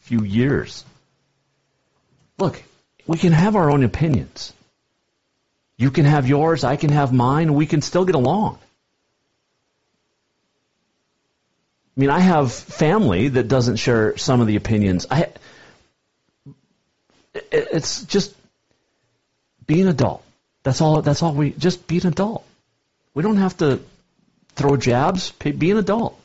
[0.00, 0.84] few years.
[2.38, 2.62] Look,
[3.06, 4.52] we can have our own opinions.
[5.76, 8.58] You can have yours, I can have mine, we can still get along.
[11.96, 15.06] I mean, I have family that doesn't share some of the opinions.
[15.10, 15.28] I,
[17.50, 18.34] it's just
[19.66, 20.22] being an adult.
[20.62, 21.02] That's all.
[21.02, 21.34] That's all.
[21.34, 22.44] We just be an adult.
[23.14, 23.80] We don't have to
[24.54, 25.30] throw jabs.
[25.32, 26.20] Be an adult.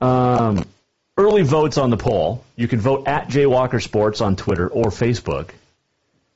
[0.00, 0.64] Um,
[1.16, 2.44] early votes on the poll.
[2.56, 5.50] You can vote at Jay Walker Sports on Twitter or Facebook.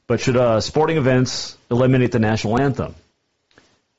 [0.06, 2.94] But should uh, sporting events eliminate the national anthem?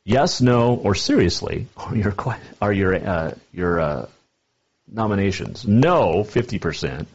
[0.05, 2.15] Yes, no, or seriously are your
[2.61, 4.05] are your uh, your uh,
[4.87, 5.67] nominations?
[5.67, 7.07] No, fifty percent.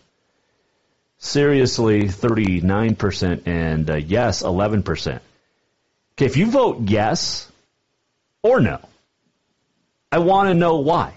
[1.19, 5.21] seriously 39%, and uh, yes 11%.
[6.13, 7.51] Okay, if you vote yes
[8.43, 8.79] or no,
[10.13, 11.15] I want to know why.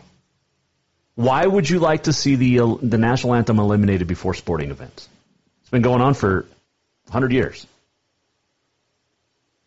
[1.18, 5.10] Why would you like to see the the national anthem eliminated before sporting events?
[5.62, 6.42] It's been going on for
[7.06, 7.66] 100 years.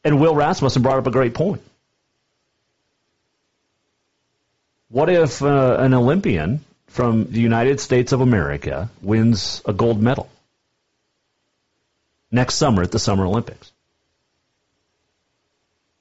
[0.05, 1.61] And Will Rasmussen brought up a great point.
[4.90, 10.28] What if uh, an Olympian from the United States of America wins a gold medal
[12.30, 13.72] next summer at the Summer Olympics?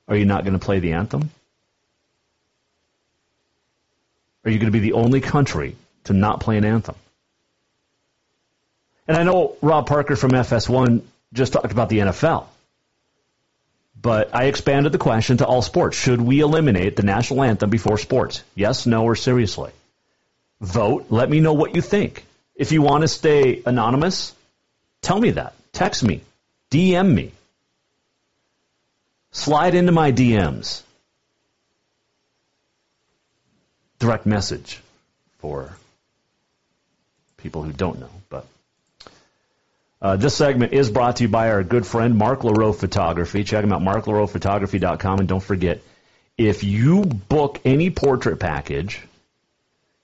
[0.08, 1.32] Are you not going to play the anthem?
[4.50, 5.76] Are you going to be the only country
[6.06, 6.96] to not play an anthem?
[9.08, 12.48] And I know Rob Parker from FS1 just talked about the NFL.
[14.02, 15.98] But I expanded the question to all sports.
[15.98, 18.42] Should we eliminate the national anthem before sports?
[18.56, 19.72] Yes, no, or seriously?
[20.62, 21.06] Vote.
[21.12, 22.26] Let me know what you think.
[22.56, 24.34] If you want to stay anonymous,
[25.04, 25.54] tell me that.
[25.74, 26.22] Text me.
[26.72, 27.34] DM me.
[29.30, 30.82] Slide into my DMs.
[34.00, 34.80] Direct message
[35.40, 35.76] for
[37.38, 38.46] people who don't know, but
[40.02, 43.44] uh, this segment is brought to you by our good friend Mark LaRoe Photography.
[43.44, 45.20] Check him out, marklaroephotography.com.
[45.20, 45.82] And don't forget,
[46.38, 49.02] if you book any portrait package,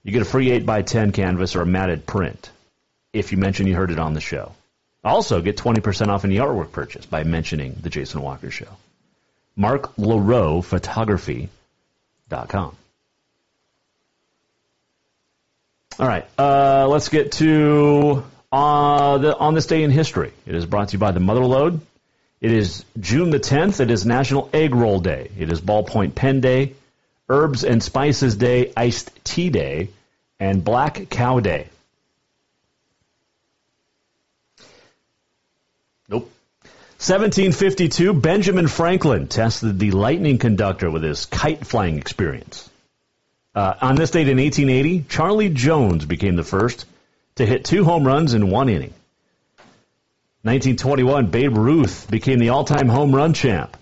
[0.03, 2.49] you get a free 8x10 canvas or a matted print
[3.13, 4.51] if you mention you heard it on the show.
[5.03, 8.67] Also, get 20% off any artwork purchase by mentioning The Jason Walker Show.
[9.55, 12.75] Mark LaRoe Photography.com.
[15.97, 20.33] All right, uh, let's get to uh, the, on this day in history.
[20.45, 21.79] It is brought to you by the Motherlode.
[22.41, 23.79] It is June the 10th.
[23.79, 25.31] It is National Egg Roll Day.
[25.39, 26.73] It is Ballpoint Pen Day,
[27.29, 29.89] Herbs and Spices Day, Iced Tea Day,
[30.37, 31.69] and Black Cow Day.
[36.09, 36.29] Nope.
[36.99, 42.69] 1752, Benjamin Franklin tested the lightning conductor with his kite flying experience.
[43.55, 46.85] Uh, on this date in 1880, Charlie Jones became the first
[47.35, 48.93] to hit two home runs in one inning.
[50.41, 53.77] 1921, Babe Ruth became the all-time home run champ,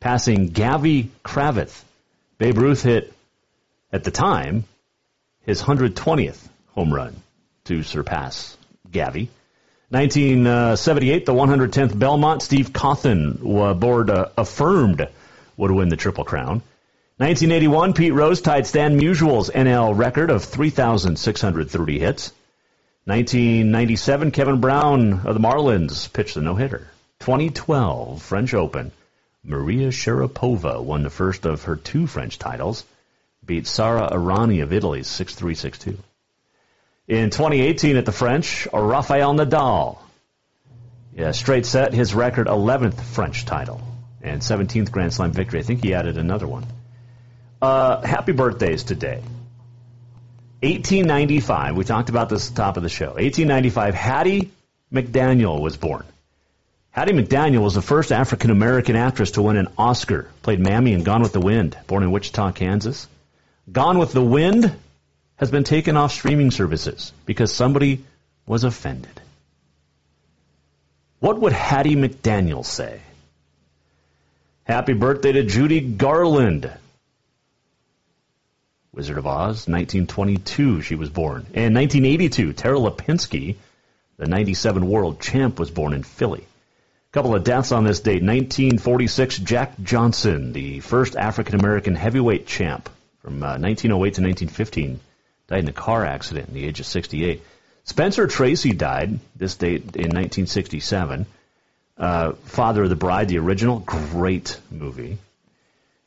[0.00, 1.84] passing Gavy Cravath.
[2.38, 3.14] Babe Ruth hit,
[3.92, 4.64] at the time,
[5.42, 7.14] his 120th home run
[7.64, 8.56] to surpass
[8.90, 9.30] Gavy.
[9.90, 15.08] 1978, the 110th Belmont, Steve Cauthen, board uh, affirmed
[15.56, 16.60] would win the Triple Crown.
[17.18, 22.30] 1981, Pete Rose tied Stan Musial's NL record of 3,630 hits.
[23.04, 26.86] 1997, Kevin Brown of the Marlins pitched the no-hitter.
[27.20, 28.92] 2012, French Open,
[29.42, 32.84] Maria Sharapova won the first of her two French titles,
[33.42, 35.96] beat Sara Errani of Italy 6-3, 6-2.
[37.08, 39.96] In 2018 at the French, Rafael Nadal,
[41.14, 43.80] yeah, straight set, his record 11th French title
[44.20, 45.60] and 17th Grand Slam victory.
[45.60, 46.66] I think he added another one.
[47.60, 49.22] Uh, happy birthdays today.
[50.60, 53.14] 1895, we talked about this at the top of the show.
[53.14, 54.50] 1895, Hattie
[54.92, 56.04] McDaniel was born.
[56.90, 60.30] Hattie McDaniel was the first African American actress to win an Oscar.
[60.42, 63.06] Played Mammy in Gone with the Wind, born in Wichita, Kansas.
[63.70, 64.74] Gone with the Wind
[65.36, 68.04] has been taken off streaming services because somebody
[68.46, 69.20] was offended.
[71.20, 73.00] What would Hattie McDaniel say?
[74.64, 76.70] Happy birthday to Judy Garland.
[78.96, 81.42] Wizard of Oz, 1922 she was born.
[81.52, 83.56] And 1982, Tara Lipinski,
[84.16, 86.40] the 97 world champ, was born in Philly.
[86.40, 88.22] A couple of deaths on this date.
[88.22, 92.88] 1946, Jack Johnson, the first African American heavyweight champ
[93.20, 95.00] from uh, 1908 to 1915,
[95.48, 97.42] died in a car accident at the age of 68.
[97.84, 101.26] Spencer Tracy died this date in 1967.
[101.98, 105.18] Uh, Father of the Bride, the original, great movie.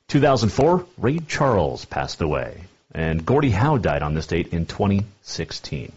[0.08, 2.64] 2004, Ray Charles passed away.
[2.94, 5.92] And Gordie Howe died on this date in 2016.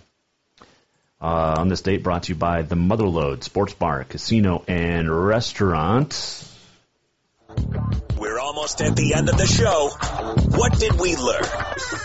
[1.20, 6.48] Uh, on this date, brought to you by the Motherlode Sports Bar, Casino, and Restaurant.
[8.18, 9.90] We're almost at the end of the show.
[10.58, 11.44] What did we learn?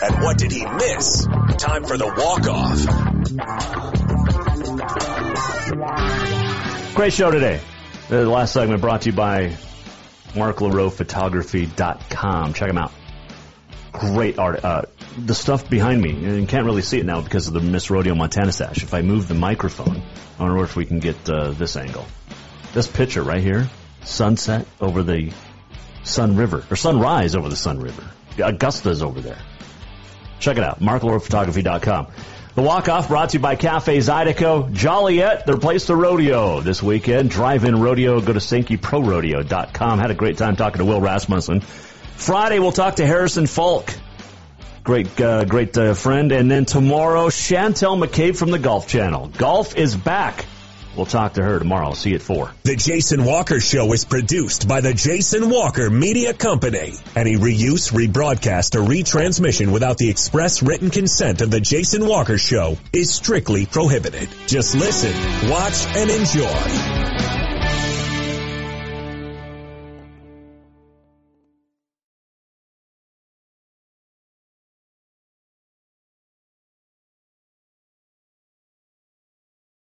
[0.02, 1.26] And what did he miss?
[1.58, 2.78] Time for the walk-off.
[6.94, 7.60] Great show today.
[8.08, 9.56] The last segment brought to you by
[10.32, 12.54] MarkLaRoePhotography.com.
[12.54, 12.92] Check him out
[13.92, 14.64] great art.
[14.64, 14.82] Uh,
[15.16, 17.90] the stuff behind me, and you can't really see it now because of the Miss
[17.90, 18.82] Rodeo Montana sash.
[18.82, 20.02] If I move the microphone,
[20.38, 22.06] I know if we can get uh, this angle.
[22.74, 23.68] This picture right here,
[24.04, 25.32] sunset over the
[26.04, 28.04] Sun River, or sunrise over the Sun River.
[28.38, 29.38] Augusta's over there.
[30.38, 32.06] Check it out, marklaroephotography.com.
[32.54, 34.72] The walk-off brought to you by Cafe Zydeco.
[34.72, 37.30] Joliet, their place to rodeo this weekend.
[37.30, 38.20] Drive-in rodeo.
[38.20, 39.98] Go to SankeyProRodeo.com.
[40.00, 41.62] Had a great time talking to Will Rasmussen.
[42.18, 43.94] Friday, we'll talk to Harrison Falk.
[44.82, 46.32] Great, uh, great uh, friend.
[46.32, 49.28] And then tomorrow, Chantel McCabe from the Golf Channel.
[49.38, 50.44] Golf is back.
[50.96, 51.94] We'll talk to her tomorrow.
[51.94, 52.50] See you at 4.
[52.64, 56.94] The Jason Walker Show is produced by the Jason Walker Media Company.
[57.14, 62.78] Any reuse, rebroadcast, or retransmission without the express written consent of the Jason Walker Show
[62.92, 64.28] is strictly prohibited.
[64.48, 65.14] Just listen,
[65.48, 67.17] watch, and enjoy.